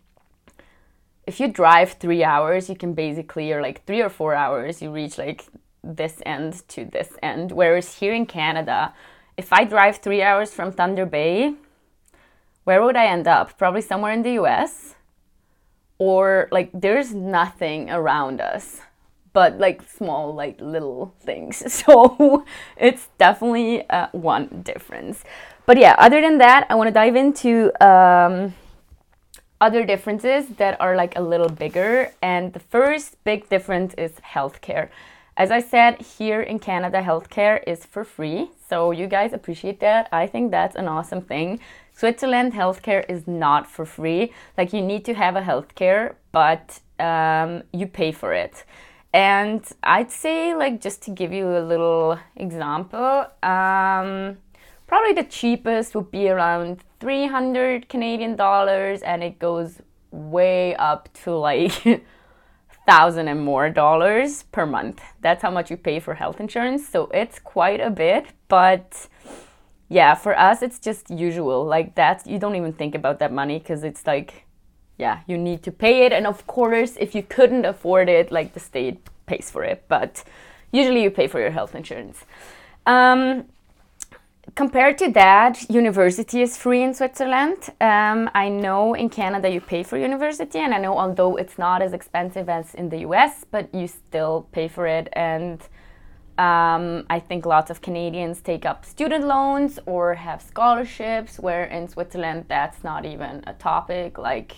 if 1.26 1.40
you 1.40 1.48
drive 1.48 1.92
three 1.92 2.24
hours, 2.24 2.68
you 2.68 2.76
can 2.76 2.94
basically, 2.94 3.52
or 3.52 3.60
like 3.62 3.84
three 3.84 4.00
or 4.00 4.08
four 4.08 4.34
hours, 4.34 4.80
you 4.82 4.90
reach 4.90 5.18
like 5.18 5.44
this 5.94 6.22
end 6.26 6.66
to 6.68 6.84
this 6.84 7.10
end. 7.22 7.52
Whereas 7.52 7.98
here 7.98 8.14
in 8.14 8.26
Canada, 8.26 8.94
if 9.36 9.52
I 9.52 9.64
drive 9.64 9.98
three 9.98 10.22
hours 10.22 10.52
from 10.52 10.72
Thunder 10.72 11.06
Bay, 11.06 11.54
where 12.64 12.82
would 12.82 12.96
I 12.96 13.06
end 13.06 13.28
up? 13.28 13.56
Probably 13.58 13.80
somewhere 13.80 14.12
in 14.12 14.22
the 14.22 14.32
US. 14.42 14.94
Or 15.98 16.48
like 16.50 16.70
there's 16.74 17.14
nothing 17.14 17.90
around 17.90 18.40
us 18.40 18.80
but 19.36 19.58
like 19.58 19.82
small, 19.86 20.34
like 20.34 20.58
little 20.62 21.12
things. 21.20 21.62
So 21.68 22.46
it's 22.78 23.08
definitely 23.18 23.86
uh, 23.90 24.08
one 24.12 24.62
difference. 24.64 25.24
But 25.66 25.76
yeah, 25.76 25.94
other 25.98 26.22
than 26.22 26.38
that, 26.38 26.66
I 26.70 26.74
want 26.74 26.88
to 26.88 26.94
dive 26.94 27.16
into 27.16 27.70
um, 27.84 28.54
other 29.60 29.84
differences 29.84 30.46
that 30.56 30.80
are 30.80 30.96
like 30.96 31.18
a 31.18 31.20
little 31.20 31.50
bigger. 31.50 32.14
And 32.22 32.54
the 32.54 32.60
first 32.60 33.22
big 33.24 33.46
difference 33.50 33.92
is 33.98 34.12
healthcare. 34.34 34.88
As 35.38 35.50
I 35.50 35.60
said, 35.60 36.00
here 36.00 36.40
in 36.40 36.58
Canada, 36.58 37.02
healthcare 37.02 37.62
is 37.66 37.84
for 37.84 38.04
free. 38.04 38.50
So 38.68 38.90
you 38.90 39.06
guys 39.06 39.34
appreciate 39.34 39.80
that. 39.80 40.08
I 40.10 40.26
think 40.26 40.50
that's 40.50 40.76
an 40.76 40.88
awesome 40.88 41.20
thing. 41.20 41.60
Switzerland 41.92 42.54
healthcare 42.54 43.04
is 43.08 43.26
not 43.26 43.66
for 43.66 43.84
free. 43.84 44.32
Like 44.56 44.72
you 44.72 44.80
need 44.80 45.04
to 45.04 45.14
have 45.14 45.36
a 45.36 45.42
healthcare, 45.42 46.14
but 46.32 46.80
um, 46.98 47.62
you 47.72 47.86
pay 47.86 48.12
for 48.12 48.32
it. 48.32 48.64
And 49.12 49.64
I'd 49.82 50.10
say, 50.10 50.54
like, 50.54 50.80
just 50.80 51.02
to 51.02 51.10
give 51.10 51.32
you 51.32 51.56
a 51.56 51.60
little 51.60 52.18
example, 52.36 53.26
um, 53.42 54.36
probably 54.86 55.12
the 55.14 55.26
cheapest 55.28 55.94
would 55.94 56.10
be 56.10 56.28
around 56.28 56.82
300 57.00 57.88
Canadian 57.88 58.36
dollars, 58.36 59.00
and 59.02 59.22
it 59.22 59.38
goes 59.38 59.80
way 60.10 60.74
up 60.76 61.08
to 61.24 61.32
like 61.32 61.72
thousand 62.86 63.28
and 63.28 63.44
more 63.44 63.68
dollars 63.68 64.44
per 64.52 64.64
month. 64.64 65.02
That's 65.20 65.42
how 65.42 65.50
much 65.50 65.70
you 65.70 65.76
pay 65.76 66.00
for 66.00 66.14
health 66.14 66.40
insurance. 66.40 66.88
So 66.88 67.10
it's 67.12 67.38
quite 67.38 67.80
a 67.80 67.90
bit, 67.90 68.26
but 68.48 69.08
yeah, 69.88 70.14
for 70.14 70.38
us 70.38 70.62
it's 70.62 70.78
just 70.78 71.10
usual. 71.10 71.64
Like 71.64 71.94
that 71.96 72.26
you 72.26 72.38
don't 72.38 72.56
even 72.56 72.72
think 72.72 72.94
about 72.94 73.18
that 73.18 73.32
money 73.32 73.58
because 73.58 73.84
it's 73.84 74.06
like 74.06 74.44
yeah, 74.98 75.20
you 75.26 75.36
need 75.36 75.62
to 75.64 75.72
pay 75.72 76.06
it 76.06 76.12
and 76.12 76.26
of 76.26 76.46
course 76.46 76.96
if 76.98 77.14
you 77.14 77.22
couldn't 77.22 77.64
afford 77.64 78.08
it, 78.08 78.32
like 78.32 78.54
the 78.54 78.60
state 78.60 78.98
pays 79.26 79.50
for 79.50 79.64
it, 79.64 79.84
but 79.88 80.24
usually 80.72 81.02
you 81.02 81.10
pay 81.10 81.26
for 81.26 81.40
your 81.40 81.50
health 81.50 81.74
insurance. 81.74 82.24
Um, 82.86 83.46
compared 84.54 84.98
to 84.98 85.10
that, 85.12 85.68
university 85.68 86.42
is 86.42 86.56
free 86.56 86.82
in 86.82 86.94
Switzerland. 86.94 87.70
Um, 87.80 88.30
I 88.34 88.48
know 88.48 88.94
in 88.94 89.08
Canada 89.08 89.48
you 89.48 89.60
pay 89.60 89.82
for 89.82 89.98
university, 89.98 90.58
and 90.58 90.72
I 90.72 90.78
know 90.78 90.96
although 90.96 91.36
it's 91.36 91.58
not 91.58 91.82
as 91.82 91.92
expensive 91.92 92.48
as 92.48 92.74
in 92.74 92.88
the 92.88 92.98
US, 92.98 93.44
but 93.50 93.74
you 93.74 93.86
still 93.86 94.46
pay 94.52 94.68
for 94.68 94.86
it. 94.86 95.08
And 95.12 95.60
um, 96.38 97.06
I 97.08 97.18
think 97.18 97.46
lots 97.46 97.70
of 97.70 97.80
Canadians 97.80 98.40
take 98.40 98.64
up 98.66 98.84
student 98.84 99.24
loans 99.26 99.78
or 99.86 100.14
have 100.14 100.42
scholarships, 100.42 101.38
where 101.38 101.64
in 101.64 101.88
Switzerland 101.88 102.44
that's 102.48 102.84
not 102.84 103.04
even 103.04 103.42
a 103.46 103.54
topic. 103.54 104.18
Like, 104.18 104.54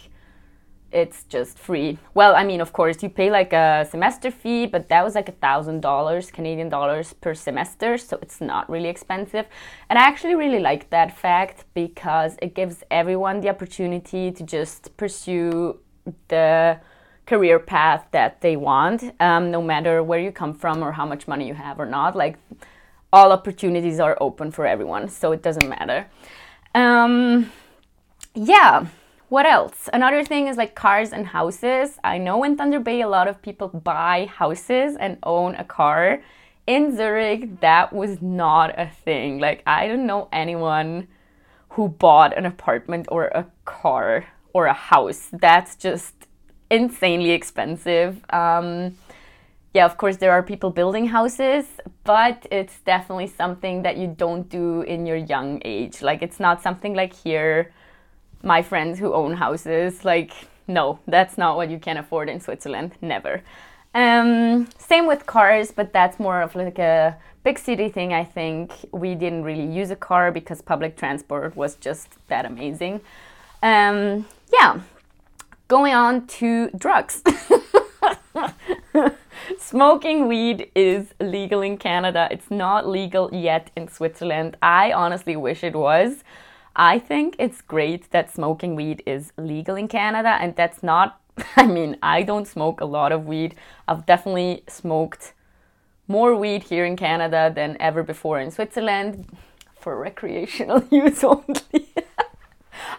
it's 0.91 1.25
just 1.25 1.59
free. 1.59 1.99
Well, 2.15 2.35
I 2.35 2.45
mean, 2.45 2.61
of 2.61 2.73
course, 2.73 3.03
you 3.03 3.11
pay 3.11 3.31
like 3.31 3.53
a 3.53 3.87
semester 3.91 4.31
fee, 4.31 4.67
but 4.67 4.89
that 4.89 5.05
was 5.05 5.15
like 5.15 5.29
a 5.29 5.33
thousand 5.33 5.81
dollars 5.81 6.31
Canadian 6.31 6.69
dollars 6.69 7.13
per 7.13 7.35
semester, 7.35 7.99
so 7.99 8.19
it's 8.23 8.41
not 8.41 8.69
really 8.71 8.89
expensive. 8.89 9.47
And 9.91 9.99
I 9.99 10.03
actually 10.03 10.35
really 10.35 10.61
like 10.61 10.91
that 10.91 11.17
fact 11.17 11.65
because 11.75 12.37
it 12.41 12.55
gives 12.55 12.83
everyone 12.91 13.41
the 13.41 13.51
opportunity 13.51 14.31
to 14.33 14.43
just 14.43 14.97
pursue 14.97 15.79
the 16.29 16.81
career 17.27 17.59
path 17.59 18.07
that 18.13 18.41
they 18.41 18.57
want, 18.57 19.13
um, 19.21 19.51
no 19.51 19.61
matter 19.61 20.03
where 20.03 20.19
you 20.19 20.33
come 20.33 20.55
from 20.55 20.83
or 20.83 20.93
how 20.93 21.05
much 21.05 21.29
money 21.29 21.47
you 21.47 21.55
have 21.55 21.79
or 21.79 21.87
not. 21.87 22.17
Like, 22.17 22.39
all 23.13 23.33
opportunities 23.33 24.01
are 24.01 24.17
open 24.21 24.51
for 24.51 24.67
everyone, 24.67 25.09
so 25.09 25.33
it 25.33 25.43
doesn't 25.43 25.69
matter. 25.69 26.07
Um, 26.75 27.51
yeah 28.35 28.87
what 29.29 29.45
else? 29.45 29.89
Another 29.93 30.25
thing 30.25 30.49
is 30.49 30.57
like 30.57 30.75
cars 30.75 31.13
and 31.13 31.27
houses. 31.27 31.99
I 32.03 32.19
know 32.19 32.45
in 32.45 32.57
Thunder 32.57 32.81
Bay 32.81 33.03
a 33.03 33.09
lot 33.09 33.29
of 33.29 33.43
people 33.43 33.69
buy 33.69 34.27
houses 34.27 34.97
and 34.99 35.19
own 35.23 35.55
a 35.57 35.65
car. 35.65 36.23
In 36.67 36.97
Zurich, 36.97 37.61
that 37.61 37.93
was 37.93 38.23
not 38.23 38.79
a 38.79 38.91
thing. 39.05 39.39
Like, 39.39 39.63
I 39.67 39.87
don't 39.87 40.07
know 40.07 40.29
anyone 40.33 41.09
who 41.71 41.89
bought 41.89 42.37
an 42.37 42.47
apartment 42.47 43.07
or 43.11 43.27
a 43.27 43.47
car 43.65 44.27
or 44.53 44.67
a 44.67 44.73
house. 44.73 45.29
That's 45.33 45.77
just 45.77 46.15
insanely 46.71 47.31
expensive. 47.31 48.25
Um, 48.31 48.97
yeah, 49.75 49.85
of 49.85 49.99
course, 49.99 50.17
there 50.17 50.33
are 50.33 50.43
people 50.43 50.71
building 50.71 51.07
houses, 51.07 51.67
but 52.05 52.47
it's 52.51 52.81
definitely 52.81 53.27
something 53.27 53.83
that 53.83 53.99
you 53.99 54.07
don't 54.07 54.49
do 54.49 54.83
in 54.83 55.05
your 55.05 55.17
young 55.17 55.61
age. 55.65 56.01
Like, 56.01 56.23
it's 56.23 56.41
not 56.41 56.63
something 56.63 56.95
like 56.95 57.15
here 57.15 57.73
my 58.43 58.63
friends 58.63 58.99
who 58.99 59.13
own 59.15 59.35
houses. 59.35 60.05
Like, 60.05 60.33
no, 60.67 60.99
that's 61.07 61.39
not 61.39 61.57
what 61.57 61.71
you 61.71 61.79
can 61.79 61.97
afford 61.97 62.29
in 62.29 62.41
Switzerland. 62.41 62.93
Never. 63.01 63.43
Um, 63.95 64.69
same 64.79 65.07
with 65.07 65.27
cars, 65.27 65.73
but 65.73 65.93
that's 65.93 66.21
more 66.21 66.43
of 66.43 66.55
like 66.55 66.79
a 66.79 67.17
big 67.43 67.59
city 67.59 67.89
thing. 67.89 68.13
I 68.13 68.25
think 68.25 68.73
we 68.93 69.15
didn't 69.15 69.45
really 69.45 69.67
use 69.67 69.91
a 69.91 69.97
car 69.97 70.31
because 70.31 70.61
public 70.61 70.97
transport 70.97 71.57
was 71.57 71.77
just 71.77 72.09
that 72.29 72.45
amazing. 72.45 73.01
Um, 73.63 74.27
yeah, 74.53 74.81
going 75.67 75.95
on 75.95 76.27
to 76.39 76.71
drugs. 76.71 77.23
Smoking 79.59 80.29
weed 80.29 80.71
is 80.75 81.15
legal 81.21 81.63
in 81.63 81.79
Canada. 81.79 82.29
It's 82.31 82.51
not 82.51 82.87
legal 82.87 83.31
yet 83.33 83.71
in 83.77 83.89
Switzerland. 83.89 84.57
I 84.63 84.93
honestly 84.93 85.37
wish 85.37 85.65
it 85.65 85.75
was. 85.75 86.23
I 86.79 87.01
think 87.01 87.35
it's 87.41 87.61
great 87.61 88.09
that 88.13 88.33
smoking 88.33 88.77
weed 88.77 89.03
is 89.05 89.33
legal 89.37 89.75
in 89.75 89.89
Canada, 89.89 90.39
and 90.41 90.55
that's 90.55 90.81
not, 90.81 91.21
I 91.57 91.67
mean, 91.67 91.97
I 92.03 92.23
don't 92.23 92.47
smoke 92.47 92.81
a 92.81 92.85
lot 92.85 93.11
of 93.11 93.27
weed. 93.27 93.57
I've 93.89 94.07
definitely 94.07 94.63
smoked 94.69 95.35
more 96.07 96.37
weed 96.37 96.63
here 96.63 96.85
in 96.85 96.97
Canada 96.97 97.53
than 97.55 97.77
ever 97.81 98.05
before 98.05 98.39
in 98.39 98.53
Switzerland 98.53 99.27
for 99.75 99.99
recreational 99.99 100.85
use 100.91 101.25
only. 101.25 101.89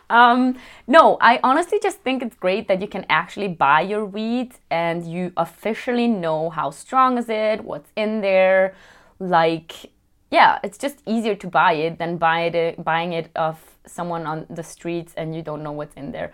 um, 0.09 0.57
no, 0.85 1.17
I 1.21 1.39
honestly 1.41 1.79
just 1.81 1.99
think 1.99 2.21
it's 2.21 2.35
great 2.35 2.67
that 2.67 2.81
you 2.81 2.87
can 2.87 3.05
actually 3.09 3.47
buy 3.47 3.79
your 3.79 4.03
weed 4.03 4.55
and 4.69 5.09
you 5.09 5.31
officially 5.37 6.07
know 6.07 6.49
how 6.49 6.69
strong 6.69 7.17
is 7.17 7.29
it, 7.29 7.63
what's 7.63 7.91
in 7.95 8.19
there. 8.19 8.75
Like, 9.19 9.91
yeah, 10.31 10.59
it's 10.63 10.77
just 10.77 11.01
easier 11.05 11.35
to 11.35 11.47
buy 11.47 11.73
it 11.73 11.97
than 11.97 12.17
buy 12.17 12.41
it, 12.41 12.83
buying 12.83 13.13
it 13.13 13.31
of 13.35 13.59
someone 13.85 14.25
on 14.25 14.45
the 14.49 14.63
streets 14.63 15.13
and 15.17 15.35
you 15.35 15.41
don't 15.41 15.63
know 15.63 15.71
what's 15.71 15.95
in 15.95 16.11
there. 16.11 16.31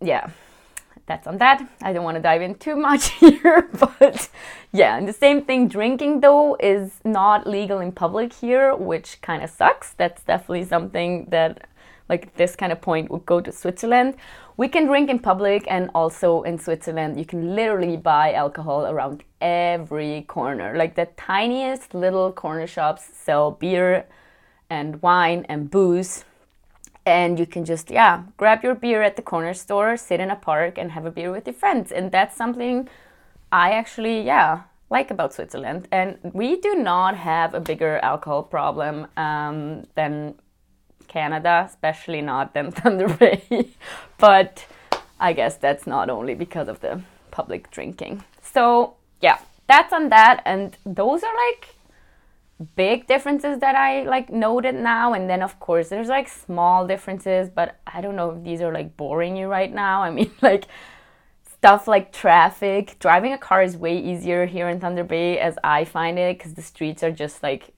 Yeah, 0.00 0.30
that's 1.06 1.26
on 1.26 1.38
that. 1.38 1.66
I 1.82 1.92
don't 1.92 2.04
want 2.04 2.16
to 2.16 2.22
dive 2.22 2.42
in 2.42 2.54
too 2.56 2.76
much 2.76 3.10
here, 3.20 3.68
but 3.78 4.28
yeah, 4.72 4.96
and 4.96 5.08
the 5.08 5.12
same 5.12 5.44
thing. 5.44 5.68
Drinking 5.68 6.20
though 6.20 6.56
is 6.60 7.00
not 7.04 7.46
legal 7.46 7.80
in 7.80 7.92
public 7.92 8.32
here, 8.32 8.74
which 8.74 9.20
kind 9.22 9.42
of 9.42 9.50
sucks. 9.50 9.92
That's 9.92 10.22
definitely 10.22 10.64
something 10.64 11.26
that, 11.30 11.66
like, 12.08 12.34
this 12.36 12.54
kind 12.56 12.72
of 12.72 12.80
point 12.80 13.10
would 13.10 13.26
go 13.26 13.40
to 13.40 13.50
Switzerland. 13.50 14.14
We 14.56 14.68
can 14.68 14.86
drink 14.86 15.10
in 15.10 15.18
public, 15.18 15.64
and 15.68 15.90
also 15.94 16.42
in 16.42 16.58
Switzerland, 16.58 17.18
you 17.18 17.24
can 17.24 17.54
literally 17.54 17.96
buy 17.96 18.34
alcohol 18.34 18.86
around 18.86 19.24
every 19.40 20.22
corner. 20.28 20.76
Like, 20.76 20.94
the 20.94 21.08
tiniest 21.16 21.94
little 21.94 22.32
corner 22.32 22.66
shops 22.66 23.04
sell 23.12 23.50
beer 23.52 24.06
and 24.70 25.00
wine 25.02 25.46
and 25.48 25.70
booze 25.70 26.24
and 27.06 27.38
you 27.38 27.46
can 27.46 27.64
just 27.64 27.90
yeah 27.90 28.22
grab 28.36 28.62
your 28.62 28.74
beer 28.74 29.02
at 29.02 29.16
the 29.16 29.22
corner 29.22 29.54
store 29.54 29.96
sit 29.96 30.20
in 30.20 30.30
a 30.30 30.36
park 30.36 30.78
and 30.78 30.92
have 30.92 31.04
a 31.04 31.10
beer 31.10 31.30
with 31.30 31.46
your 31.46 31.54
friends 31.54 31.92
and 31.92 32.10
that's 32.10 32.36
something 32.36 32.88
i 33.52 33.72
actually 33.72 34.22
yeah 34.22 34.62
like 34.90 35.10
about 35.10 35.32
switzerland 35.32 35.86
and 35.92 36.18
we 36.32 36.60
do 36.60 36.74
not 36.76 37.16
have 37.16 37.54
a 37.54 37.60
bigger 37.60 37.98
alcohol 37.98 38.42
problem 38.42 39.06
um, 39.16 39.84
than 39.94 40.34
canada 41.14 41.54
especially 41.70 42.20
not 42.20 42.54
than 42.54 42.70
thunder 42.78 43.08
bay. 43.08 43.68
But 44.18 44.66
i 45.28 45.32
guess 45.32 45.56
that's 45.56 45.86
not 45.86 46.10
only 46.10 46.34
because 46.44 46.68
of 46.68 46.78
the 46.80 47.00
public 47.30 47.70
drinking. 47.70 48.14
So 48.54 48.94
yeah 49.20 49.38
that's 49.66 49.92
on 49.92 50.08
that. 50.10 50.42
And 50.44 50.76
those 50.84 51.22
are 51.22 51.34
like 51.48 51.74
big 52.76 53.06
differences 53.06 53.58
that 53.58 53.74
I 53.74 54.04
like 54.04 54.30
noted 54.30 54.74
now. 54.74 55.14
And 55.14 55.28
then 55.28 55.42
of 55.42 55.58
course 55.60 55.88
there's 55.88 56.08
like 56.08 56.28
small 56.28 56.86
differences. 56.86 57.48
But 57.48 57.80
I 57.86 58.00
don't 58.00 58.16
know 58.16 58.30
if 58.30 58.44
these 58.44 58.60
are 58.60 58.72
like 58.72 58.96
boring 58.96 59.36
you 59.36 59.48
right 59.48 59.72
now. 59.72 60.02
I 60.02 60.10
mean 60.10 60.30
like 60.42 60.66
stuff 61.52 61.88
like 61.88 62.12
traffic, 62.12 62.96
driving 62.98 63.32
a 63.32 63.38
car 63.38 63.62
is 63.62 63.76
way 63.76 63.98
easier 63.98 64.44
here 64.44 64.68
in 64.68 64.80
Thunder 64.80 65.04
Bay 65.04 65.38
as 65.38 65.56
I 65.64 65.84
find 65.84 66.18
it 66.18 66.38
cuz 66.38 66.54
the 66.54 66.62
streets 66.62 67.02
are 67.02 67.12
just 67.12 67.42
like 67.42 67.70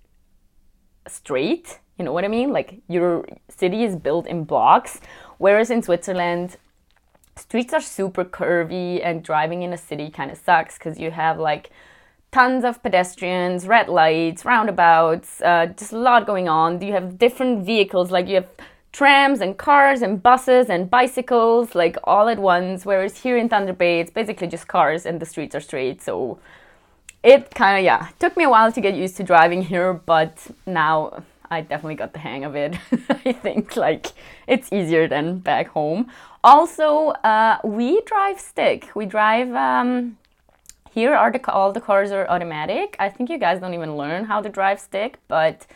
straight, 1.06 1.78
you 1.98 2.04
know 2.04 2.12
what 2.12 2.24
I 2.24 2.28
mean? 2.28 2.52
Like 2.52 2.80
your 2.88 3.26
city 3.48 3.84
is 3.84 3.96
built 3.96 4.26
in 4.26 4.44
blocks 4.44 5.00
whereas 5.38 5.70
in 5.70 5.82
Switzerland 5.82 6.56
streets 7.36 7.72
are 7.74 7.80
super 7.80 8.24
curvy 8.24 9.00
and 9.04 9.22
driving 9.22 9.62
in 9.62 9.72
a 9.72 9.78
city 9.78 10.10
kind 10.10 10.30
of 10.30 10.38
sucks 10.38 10.78
cuz 10.78 10.98
you 10.98 11.10
have 11.10 11.38
like 11.38 11.70
tons 12.32 12.64
of 12.64 12.82
pedestrians, 12.82 13.66
red 13.66 13.88
lights, 13.88 14.44
roundabouts, 14.44 15.40
uh, 15.42 15.66
just 15.66 15.92
a 15.92 15.98
lot 15.98 16.26
going 16.26 16.48
on. 16.48 16.80
You 16.82 16.92
have 16.92 17.18
different 17.18 17.64
vehicles, 17.64 18.10
like 18.10 18.28
you 18.28 18.36
have 18.36 18.48
trams 18.92 19.40
and 19.40 19.56
cars 19.58 20.02
and 20.02 20.22
buses 20.22 20.70
and 20.70 20.90
bicycles 20.90 21.74
like 21.74 21.96
all 22.04 22.28
at 22.28 22.38
once. 22.38 22.86
Whereas 22.86 23.18
here 23.18 23.36
in 23.36 23.48
Thunder 23.48 23.72
Bay, 23.72 24.00
it's 24.00 24.10
basically 24.10 24.48
just 24.48 24.68
cars 24.68 25.06
and 25.06 25.20
the 25.20 25.26
streets 25.26 25.54
are 25.54 25.60
straight. 25.60 26.02
So 26.02 26.38
it 27.22 27.54
kind 27.54 27.78
of, 27.78 27.84
yeah, 27.84 28.08
took 28.18 28.36
me 28.36 28.44
a 28.44 28.50
while 28.50 28.72
to 28.72 28.80
get 28.80 28.94
used 28.94 29.16
to 29.18 29.22
driving 29.22 29.62
here, 29.62 29.92
but 29.92 30.46
now 30.66 31.22
I 31.50 31.60
definitely 31.60 31.94
got 31.94 32.12
the 32.12 32.18
hang 32.18 32.44
of 32.44 32.54
it. 32.56 32.76
I 33.08 33.32
think 33.32 33.76
like 33.76 34.12
it's 34.46 34.72
easier 34.72 35.08
than 35.08 35.38
back 35.38 35.68
home. 35.68 36.10
Also, 36.42 37.08
uh, 37.24 37.58
we 37.64 38.00
drive 38.02 38.40
stick. 38.40 38.90
We 38.94 39.06
drive. 39.06 39.52
Um, 39.54 40.18
here 40.90 41.14
are 41.14 41.30
the 41.30 41.52
all 41.52 41.72
the 41.72 41.80
cars 41.80 42.10
are 42.10 42.26
automatic. 42.28 42.96
I 42.98 43.10
think 43.10 43.28
you 43.28 43.38
guys 43.38 43.60
don't 43.60 43.74
even 43.74 43.96
learn 43.96 44.24
how 44.24 44.40
to 44.40 44.48
drive 44.48 44.80
stick, 44.80 45.18
but 45.28 45.66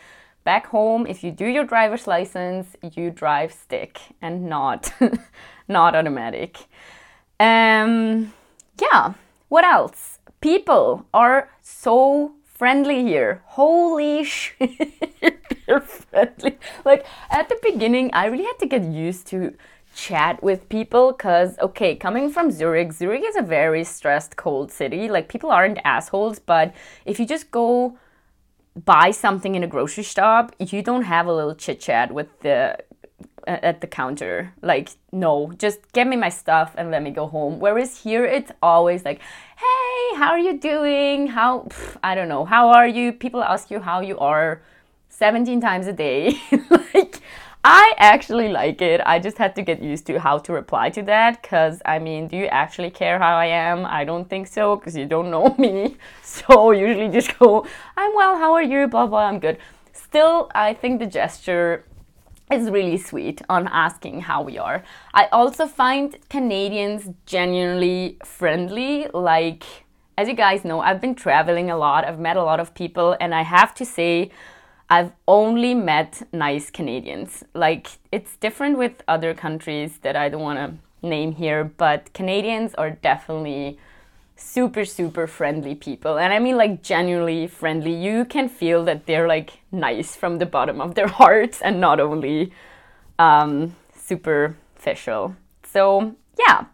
back 0.43 0.67
home, 0.67 1.05
if 1.05 1.23
you 1.23 1.31
do 1.31 1.45
your 1.45 1.63
driver's 1.63 2.07
license, 2.07 2.75
you 2.81 3.11
drive 3.11 3.53
stick 3.53 3.99
and 4.21 4.45
not 4.45 4.91
not 5.67 5.95
automatic. 5.95 6.57
Um, 7.39 8.33
yeah. 8.81 9.13
What 9.49 9.65
else? 9.65 10.19
People 10.39 11.05
are 11.13 11.49
so 11.61 12.33
friendly 12.61 13.01
here. 13.01 13.41
Holy 13.45 14.23
shit, 14.23 14.69
they're 15.65 15.81
friendly. 15.81 16.59
Like 16.85 17.07
at 17.31 17.49
the 17.49 17.57
beginning, 17.63 18.11
I 18.13 18.27
really 18.27 18.43
had 18.43 18.59
to 18.59 18.67
get 18.67 18.83
used 18.83 19.25
to 19.29 19.55
chat 19.95 20.43
with 20.43 20.69
people 20.69 21.11
because 21.11 21.59
okay 21.59 21.95
coming 21.95 22.29
from 22.29 22.49
zurich 22.49 22.93
zurich 22.93 23.23
is 23.25 23.35
a 23.35 23.41
very 23.41 23.83
stressed 23.83 24.37
cold 24.37 24.71
city 24.71 25.09
like 25.09 25.27
people 25.27 25.51
aren't 25.51 25.77
assholes 25.83 26.39
but 26.39 26.73
if 27.03 27.19
you 27.19 27.25
just 27.25 27.51
go 27.51 27.97
buy 28.85 29.11
something 29.11 29.53
in 29.53 29.63
a 29.65 29.67
grocery 29.67 30.01
shop 30.01 30.55
you 30.59 30.81
don't 30.81 31.01
have 31.01 31.27
a 31.27 31.33
little 31.33 31.53
chit 31.53 31.77
chat 31.81 32.13
with 32.13 32.29
the 32.39 32.77
at 33.47 33.81
the 33.81 33.87
counter 33.87 34.53
like 34.61 34.89
no 35.11 35.51
just 35.57 35.79
get 35.93 36.07
me 36.07 36.15
my 36.15 36.29
stuff 36.29 36.73
and 36.77 36.91
let 36.91 37.01
me 37.01 37.11
go 37.11 37.27
home 37.27 37.59
whereas 37.59 37.99
here 38.03 38.25
it's 38.25 38.51
always 38.61 39.03
like 39.05 39.19
hey 39.57 40.15
how 40.17 40.31
are 40.31 40.39
you 40.39 40.57
doing 40.57 41.27
how 41.27 41.59
pff, 41.61 41.97
i 42.03 42.15
don't 42.15 42.27
know 42.27 42.45
how 42.45 42.69
are 42.69 42.87
you 42.87 43.11
people 43.11 43.43
ask 43.43 43.71
you 43.71 43.79
how 43.79 43.99
you 44.01 44.17
are 44.19 44.61
17 45.09 45.61
times 45.61 45.87
a 45.87 45.93
day 45.93 46.39
like 46.93 47.21
I 47.63 47.93
actually 47.97 48.49
like 48.49 48.81
it. 48.81 49.01
I 49.05 49.19
just 49.19 49.37
had 49.37 49.55
to 49.55 49.61
get 49.61 49.83
used 49.83 50.07
to 50.07 50.19
how 50.19 50.39
to 50.39 50.53
reply 50.53 50.89
to 50.89 51.03
that 51.03 51.41
because 51.41 51.79
I 51.85 51.99
mean, 51.99 52.27
do 52.27 52.35
you 52.35 52.47
actually 52.47 52.89
care 52.89 53.19
how 53.19 53.35
I 53.35 53.45
am? 53.45 53.85
I 53.85 54.03
don't 54.03 54.27
think 54.27 54.47
so 54.47 54.75
because 54.75 54.95
you 54.95 55.05
don't 55.05 55.29
know 55.29 55.55
me. 55.59 55.97
So 56.23 56.71
usually 56.71 57.09
just 57.09 57.37
go, 57.37 57.67
I'm 57.95 58.15
well, 58.15 58.35
how 58.37 58.53
are 58.53 58.63
you? 58.63 58.87
Blah, 58.87 59.05
blah, 59.05 59.25
I'm 59.25 59.39
good. 59.39 59.59
Still, 59.93 60.49
I 60.55 60.73
think 60.73 60.99
the 60.99 61.05
gesture 61.05 61.85
is 62.51 62.69
really 62.69 62.97
sweet 62.97 63.41
on 63.49 63.67
asking 63.67 64.21
how 64.21 64.41
we 64.41 64.57
are. 64.57 64.83
I 65.13 65.27
also 65.31 65.67
find 65.67 66.17
Canadians 66.29 67.09
genuinely 67.25 68.17
friendly. 68.25 69.07
Like, 69.13 69.63
as 70.17 70.27
you 70.27 70.33
guys 70.33 70.65
know, 70.65 70.81
I've 70.81 71.01
been 71.01 71.15
traveling 71.15 71.69
a 71.69 71.77
lot, 71.77 72.05
I've 72.05 72.19
met 72.19 72.37
a 72.37 72.43
lot 72.43 72.59
of 72.59 72.73
people, 72.73 73.15
and 73.19 73.33
I 73.33 73.43
have 73.43 73.73
to 73.75 73.85
say, 73.85 74.31
I've 74.89 75.13
only 75.27 75.73
met 75.73 76.27
nice 76.33 76.69
Canadians. 76.69 77.43
Like, 77.53 77.87
it's 78.11 78.35
different 78.35 78.77
with 78.77 79.01
other 79.07 79.33
countries 79.33 79.99
that 80.01 80.15
I 80.17 80.27
don't 80.27 80.41
want 80.41 80.59
to 80.59 81.07
name 81.07 81.31
here, 81.31 81.63
but 81.63 82.13
Canadians 82.13 82.73
are 82.75 82.91
definitely 82.91 83.79
super, 84.41 84.85
super 84.85 85.27
friendly 85.27 85.75
people. 85.75 86.17
And 86.17 86.33
I 86.33 86.39
mean, 86.39 86.57
like, 86.57 86.81
genuinely 86.81 87.47
friendly. 87.47 87.93
You 87.93 88.25
can 88.25 88.49
feel 88.49 88.83
that 88.85 89.05
they're 89.05 89.27
like 89.27 89.59
nice 89.71 90.15
from 90.15 90.39
the 90.39 90.45
bottom 90.45 90.81
of 90.81 90.95
their 90.95 91.07
hearts 91.21 91.61
and 91.61 91.79
not 91.79 91.99
only 91.99 92.51
um, 93.19 93.75
superficial. 93.95 95.35
So, 95.63 96.15
yeah. 96.37 96.65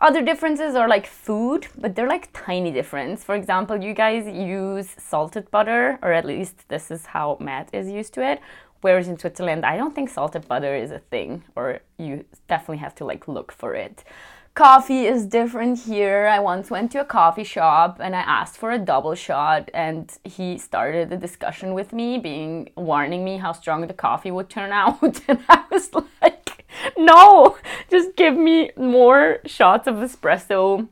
Other 0.00 0.20
differences 0.20 0.74
are 0.74 0.88
like 0.88 1.06
food, 1.06 1.66
but 1.78 1.94
they're 1.94 2.08
like 2.08 2.28
tiny 2.34 2.70
difference. 2.70 3.24
For 3.24 3.34
example, 3.34 3.82
you 3.82 3.94
guys 3.94 4.26
use 4.26 4.94
salted 4.98 5.50
butter, 5.50 5.98
or 6.02 6.12
at 6.12 6.26
least 6.26 6.68
this 6.68 6.90
is 6.90 7.06
how 7.06 7.38
Matt 7.40 7.70
is 7.72 7.88
used 7.88 8.12
to 8.14 8.22
it. 8.22 8.40
Whereas 8.82 9.08
in 9.08 9.18
Switzerland, 9.18 9.64
I 9.64 9.78
don't 9.78 9.94
think 9.94 10.10
salted 10.10 10.46
butter 10.46 10.74
is 10.74 10.90
a 10.90 10.98
thing, 10.98 11.42
or 11.56 11.80
you 11.96 12.26
definitely 12.48 12.78
have 12.78 12.94
to 12.96 13.06
like 13.06 13.26
look 13.26 13.50
for 13.50 13.74
it. 13.74 14.04
Coffee 14.54 15.06
is 15.06 15.26
different 15.26 15.80
here. 15.80 16.28
I 16.28 16.38
once 16.38 16.70
went 16.70 16.92
to 16.92 17.00
a 17.00 17.04
coffee 17.04 17.42
shop 17.42 17.98
and 18.00 18.14
I 18.14 18.20
asked 18.20 18.56
for 18.56 18.70
a 18.70 18.78
double 18.78 19.16
shot, 19.16 19.68
and 19.74 20.16
he 20.22 20.58
started 20.58 21.12
a 21.12 21.16
discussion 21.16 21.74
with 21.74 21.92
me, 21.92 22.18
being 22.18 22.70
warning 22.76 23.24
me 23.24 23.38
how 23.38 23.50
strong 23.50 23.84
the 23.88 23.92
coffee 23.92 24.30
would 24.30 24.48
turn 24.48 24.70
out. 24.82 25.02
and 25.26 25.40
I 25.48 25.64
was 25.72 25.90
like, 26.22 26.64
no, 26.96 27.58
just 27.90 28.14
give 28.14 28.36
me 28.36 28.70
more 28.76 29.40
shots 29.44 29.88
of 29.88 29.96
espresso. 29.96 30.86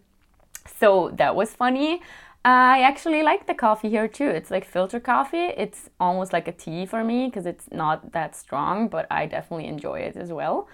So 0.81 1.12
that 1.14 1.37
was 1.37 1.55
funny. 1.55 2.03
I 2.44 2.83
actually 2.83 3.22
like 3.22 3.46
the 3.46 3.55
coffee 3.55 3.90
here 3.90 4.09
too. 4.09 4.29
It's 4.29 4.51
like 4.51 4.64
filter 4.64 4.98
coffee. 4.98 5.53
It's 5.57 5.88
almost 6.01 6.33
like 6.33 6.48
a 6.48 6.53
tea 6.53 6.85
for 6.85 7.05
me 7.05 7.27
because 7.27 7.46
it's 7.46 7.70
not 7.70 8.11
that 8.11 8.35
strong, 8.35 8.88
but 8.88 9.07
I 9.09 9.27
definitely 9.27 9.68
enjoy 9.68 10.01
it 10.01 10.16
as 10.16 10.33
well. 10.33 10.66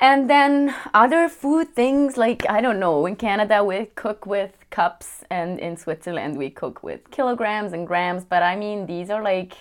And 0.00 0.28
then 0.28 0.74
other 0.92 1.28
food 1.28 1.74
things 1.74 2.16
like 2.16 2.44
I 2.48 2.60
don't 2.60 2.80
know, 2.80 3.06
in 3.06 3.16
Canada 3.16 3.64
we 3.64 3.86
cook 3.94 4.26
with 4.26 4.52
cups 4.70 5.24
and 5.30 5.58
in 5.58 5.76
Switzerland 5.76 6.36
we 6.36 6.50
cook 6.50 6.82
with 6.82 7.10
kilograms 7.10 7.72
and 7.72 7.86
grams, 7.86 8.24
but 8.24 8.42
I 8.42 8.56
mean 8.56 8.86
these 8.86 9.08
are 9.10 9.22
like 9.22 9.54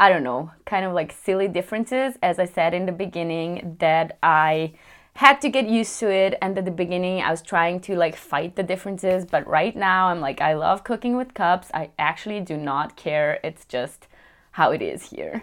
I 0.00 0.08
don't 0.08 0.22
know, 0.22 0.50
kind 0.64 0.86
of 0.86 0.94
like 0.94 1.12
silly 1.12 1.46
differences. 1.46 2.14
As 2.22 2.38
I 2.38 2.46
said 2.46 2.72
in 2.72 2.86
the 2.86 2.92
beginning, 2.92 3.76
that 3.80 4.16
I 4.22 4.72
had 5.12 5.42
to 5.42 5.50
get 5.50 5.68
used 5.68 6.00
to 6.00 6.10
it. 6.10 6.38
And 6.40 6.56
at 6.56 6.64
the 6.64 6.70
beginning, 6.70 7.20
I 7.20 7.30
was 7.30 7.42
trying 7.42 7.80
to 7.80 7.96
like 7.96 8.16
fight 8.16 8.56
the 8.56 8.62
differences. 8.62 9.26
But 9.26 9.46
right 9.46 9.76
now, 9.76 10.06
I'm 10.06 10.22
like, 10.22 10.40
I 10.40 10.54
love 10.54 10.84
cooking 10.84 11.18
with 11.18 11.34
cups. 11.34 11.68
I 11.74 11.90
actually 11.98 12.40
do 12.40 12.56
not 12.56 12.96
care. 12.96 13.40
It's 13.44 13.66
just 13.66 14.06
how 14.52 14.70
it 14.70 14.80
is 14.80 15.10
here. 15.10 15.42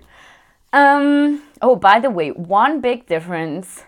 Um, 0.74 1.44
oh, 1.62 1.76
by 1.76 2.00
the 2.00 2.10
way, 2.10 2.32
one 2.32 2.82
big 2.82 3.06
difference 3.06 3.84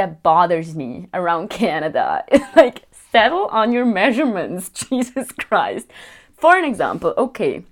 that 0.00 0.22
bothers 0.22 0.74
me 0.74 1.08
around 1.12 1.50
Canada 1.50 2.24
like 2.56 2.84
settle 3.12 3.46
on 3.48 3.70
your 3.70 3.84
measurements. 3.84 4.70
Jesus 4.82 5.30
Christ. 5.32 5.88
For 6.32 6.56
an 6.56 6.64
example, 6.64 7.12
okay, 7.18 7.64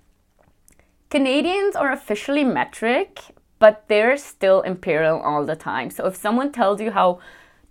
Canadians 1.09 1.75
are 1.75 1.91
officially 1.91 2.45
metric, 2.45 3.23
but 3.59 3.85
they're 3.89 4.19
still 4.19 4.61
imperial 4.61 5.19
all 5.21 5.47
the 5.47 5.57
time. 5.57 5.89
So 5.89 6.05
if 6.05 6.17
someone 6.17 6.53
tells 6.53 6.83
you 6.83 6.91
how 6.91 7.19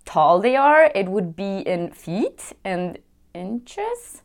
tall 0.04 0.40
they 0.40 0.56
are, 0.56 0.90
it 0.92 1.06
would 1.06 1.36
be 1.36 1.58
in 1.58 1.92
feet 1.92 2.52
and 2.64 2.98
inches. 3.34 4.22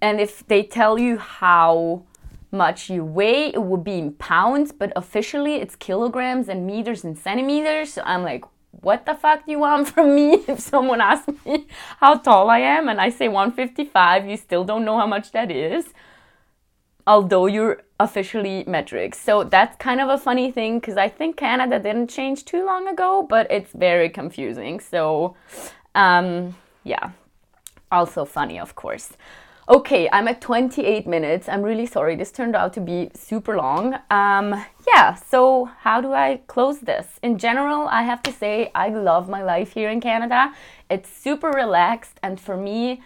And 0.00 0.20
if 0.20 0.44
they 0.48 0.64
tell 0.64 0.98
you 0.98 1.18
how 1.18 2.02
much 2.50 2.90
you 2.90 3.04
weigh, 3.04 3.54
it 3.54 3.62
would 3.62 3.84
be 3.84 3.98
in 3.98 4.14
pounds, 4.14 4.72
but 4.72 4.92
officially 4.96 5.54
it's 5.62 5.76
kilograms 5.76 6.48
and 6.48 6.66
meters 6.66 7.04
and 7.04 7.16
centimeters. 7.16 7.92
So 7.92 8.02
I'm 8.04 8.24
like, 8.24 8.44
what 8.80 9.06
the 9.06 9.14
fuck 9.14 9.46
do 9.46 9.52
you 9.52 9.60
want 9.60 9.88
from 9.94 10.14
me? 10.14 10.44
If 10.48 10.60
someone 10.60 11.00
asks 11.00 11.32
me 11.46 11.66
how 11.98 12.16
tall 12.16 12.50
I 12.50 12.58
am 12.58 12.88
and 12.88 13.00
I 13.00 13.10
say 13.10 13.28
155, 13.28 14.26
you 14.26 14.36
still 14.36 14.64
don't 14.64 14.84
know 14.84 14.98
how 14.98 15.06
much 15.06 15.32
that 15.32 15.50
is 15.50 15.92
although 17.06 17.46
you're 17.46 17.82
officially 18.00 18.64
metric. 18.66 19.14
So 19.14 19.44
that's 19.44 19.76
kind 19.76 20.00
of 20.00 20.08
a 20.08 20.18
funny 20.18 20.50
thing 20.50 20.78
because 20.78 20.96
I 20.96 21.08
think 21.08 21.36
Canada 21.36 21.78
didn't 21.78 22.08
change 22.08 22.44
too 22.44 22.64
long 22.64 22.88
ago, 22.88 23.26
but 23.28 23.50
it's 23.50 23.72
very 23.72 24.08
confusing. 24.08 24.80
So, 24.80 25.36
um, 25.94 26.56
yeah, 26.84 27.10
also 27.90 28.24
funny, 28.24 28.58
of 28.58 28.74
course. 28.74 29.12
Okay, 29.72 30.06
I'm 30.12 30.28
at 30.28 30.42
28 30.42 31.06
minutes. 31.06 31.48
I'm 31.48 31.62
really 31.62 31.86
sorry. 31.86 32.14
This 32.14 32.30
turned 32.30 32.54
out 32.54 32.74
to 32.74 32.80
be 32.82 33.10
super 33.14 33.56
long. 33.56 33.94
Um, 34.10 34.62
yeah, 34.86 35.14
so 35.14 35.64
how 35.80 36.02
do 36.02 36.12
I 36.12 36.42
close 36.46 36.80
this? 36.80 37.06
In 37.22 37.38
general, 37.38 37.88
I 37.88 38.02
have 38.02 38.22
to 38.24 38.32
say 38.32 38.70
I 38.74 38.90
love 38.90 39.30
my 39.30 39.42
life 39.42 39.72
here 39.72 39.88
in 39.88 40.02
Canada. 40.02 40.52
It's 40.90 41.08
super 41.08 41.48
relaxed, 41.48 42.20
and 42.22 42.38
for 42.38 42.54
me, 42.54 43.00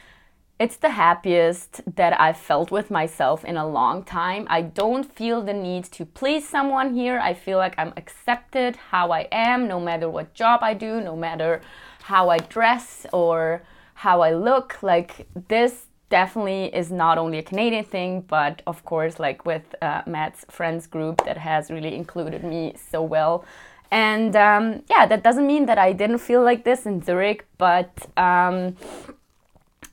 it's 0.59 0.75
the 0.75 0.91
happiest 0.91 1.83
that 1.95 2.21
I've 2.21 2.37
felt 2.37 2.73
with 2.73 2.91
myself 2.91 3.45
in 3.45 3.57
a 3.57 3.69
long 3.69 4.03
time. 4.03 4.45
I 4.51 4.63
don't 4.63 5.05
feel 5.05 5.43
the 5.43 5.55
need 5.55 5.85
to 5.93 6.05
please 6.05 6.49
someone 6.49 6.95
here. 6.95 7.21
I 7.21 7.33
feel 7.33 7.59
like 7.59 7.77
I'm 7.79 7.93
accepted 7.97 8.75
how 8.91 9.13
I 9.13 9.29
am, 9.31 9.69
no 9.69 9.79
matter 9.79 10.11
what 10.11 10.35
job 10.35 10.65
I 10.65 10.75
do, 10.75 11.01
no 11.01 11.15
matter 11.15 11.61
how 12.03 12.29
I 12.29 12.39
dress 12.39 13.07
or 13.13 13.63
how 13.95 14.21
I 14.21 14.35
look. 14.35 14.83
Like, 14.83 15.29
this 15.47 15.86
definitely 16.09 16.75
is 16.75 16.91
not 16.91 17.19
only 17.19 17.39
a 17.39 17.43
Canadian 17.43 17.85
thing, 17.85 18.21
but 18.23 18.63
of 18.67 18.85
course, 18.85 19.19
like 19.19 19.45
with 19.45 19.75
uh, 19.83 20.03
Matt's 20.07 20.45
friends 20.49 20.87
group 20.87 21.25
that 21.25 21.37
has 21.37 21.71
really 21.71 21.95
included 21.95 22.45
me 22.45 22.75
so 22.91 23.03
well. 23.03 23.45
And 23.91 24.35
um, 24.37 24.83
yeah, 24.91 25.07
that 25.07 25.23
doesn't 25.23 25.47
mean 25.47 25.67
that 25.67 25.79
I 25.79 25.93
didn't 25.93 26.19
feel 26.19 26.43
like 26.43 26.65
this 26.65 26.87
in 26.87 27.03
Zurich, 27.03 27.47
but 27.59 27.91
um, 28.17 28.77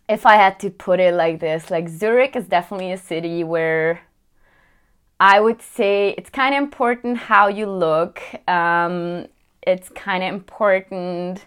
if 0.09 0.25
I 0.25 0.35
had 0.35 0.59
to 0.61 0.69
put 0.69 0.99
it 0.99 1.13
like 1.13 1.39
this, 1.39 1.69
like 1.69 1.89
Zurich 1.89 2.35
is 2.35 2.45
definitely 2.45 2.91
a 2.91 2.97
city 2.97 3.43
where 3.43 4.01
I 5.19 5.39
would 5.39 5.61
say 5.61 6.15
it's 6.17 6.29
kind 6.29 6.55
of 6.55 6.61
important 6.63 7.17
how 7.17 7.47
you 7.47 7.67
look. 7.67 8.21
Um, 8.47 9.27
it's 9.61 9.89
kind 9.89 10.23
of 10.23 10.33
important. 10.33 11.45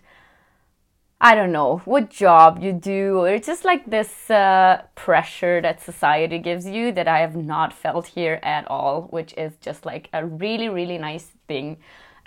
I 1.18 1.34
don't 1.34 1.52
know 1.52 1.78
what 1.86 2.10
job 2.10 2.62
you 2.62 2.72
do, 2.72 3.20
or 3.20 3.28
it's 3.30 3.46
just 3.46 3.64
like 3.64 3.86
this 3.86 4.30
uh, 4.30 4.82
pressure 4.94 5.62
that 5.62 5.82
society 5.82 6.38
gives 6.38 6.66
you 6.66 6.92
that 6.92 7.08
I 7.08 7.20
have 7.20 7.34
not 7.34 7.72
felt 7.72 8.08
here 8.08 8.38
at 8.42 8.68
all, 8.68 9.02
which 9.10 9.32
is 9.34 9.54
just 9.62 9.86
like 9.86 10.10
a 10.12 10.26
really, 10.26 10.68
really 10.68 10.98
nice 10.98 11.30
thing. 11.48 11.78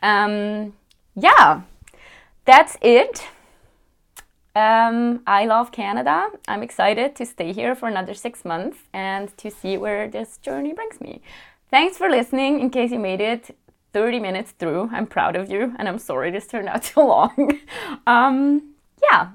Um, 0.01 0.73
yeah, 1.15 1.61
that's 2.45 2.77
it. 2.81 3.27
Um, 4.55 5.21
I 5.27 5.45
love 5.45 5.71
Canada. 5.71 6.27
I'm 6.47 6.63
excited 6.63 7.15
to 7.17 7.25
stay 7.27 7.53
here 7.53 7.75
for 7.75 7.87
another 7.87 8.15
six 8.15 8.43
months 8.43 8.79
and 8.91 9.35
to 9.37 9.51
see 9.51 9.77
where 9.77 10.07
this 10.07 10.37
journey 10.37 10.73
brings 10.73 10.99
me. 10.99 11.21
Thanks 11.69 11.97
for 11.97 12.09
listening. 12.09 12.59
In 12.59 12.71
case 12.71 12.89
you 12.89 12.97
made 12.97 13.21
it 13.21 13.55
30 13.93 14.19
minutes 14.19 14.51
through, 14.51 14.89
I'm 14.91 15.05
proud 15.05 15.35
of 15.35 15.51
you 15.51 15.75
and 15.77 15.87
I'm 15.87 15.99
sorry 15.99 16.31
this 16.31 16.47
turned 16.47 16.67
out 16.67 16.83
too 16.91 17.01
long. 17.01 17.59
um, 18.07 18.73
yeah. 19.03 19.31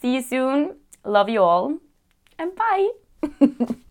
See 0.00 0.14
you 0.14 0.22
soon. 0.22 0.76
Love 1.04 1.28
you 1.28 1.42
all 1.42 1.78
and 2.38 2.52
bye. 2.54 2.88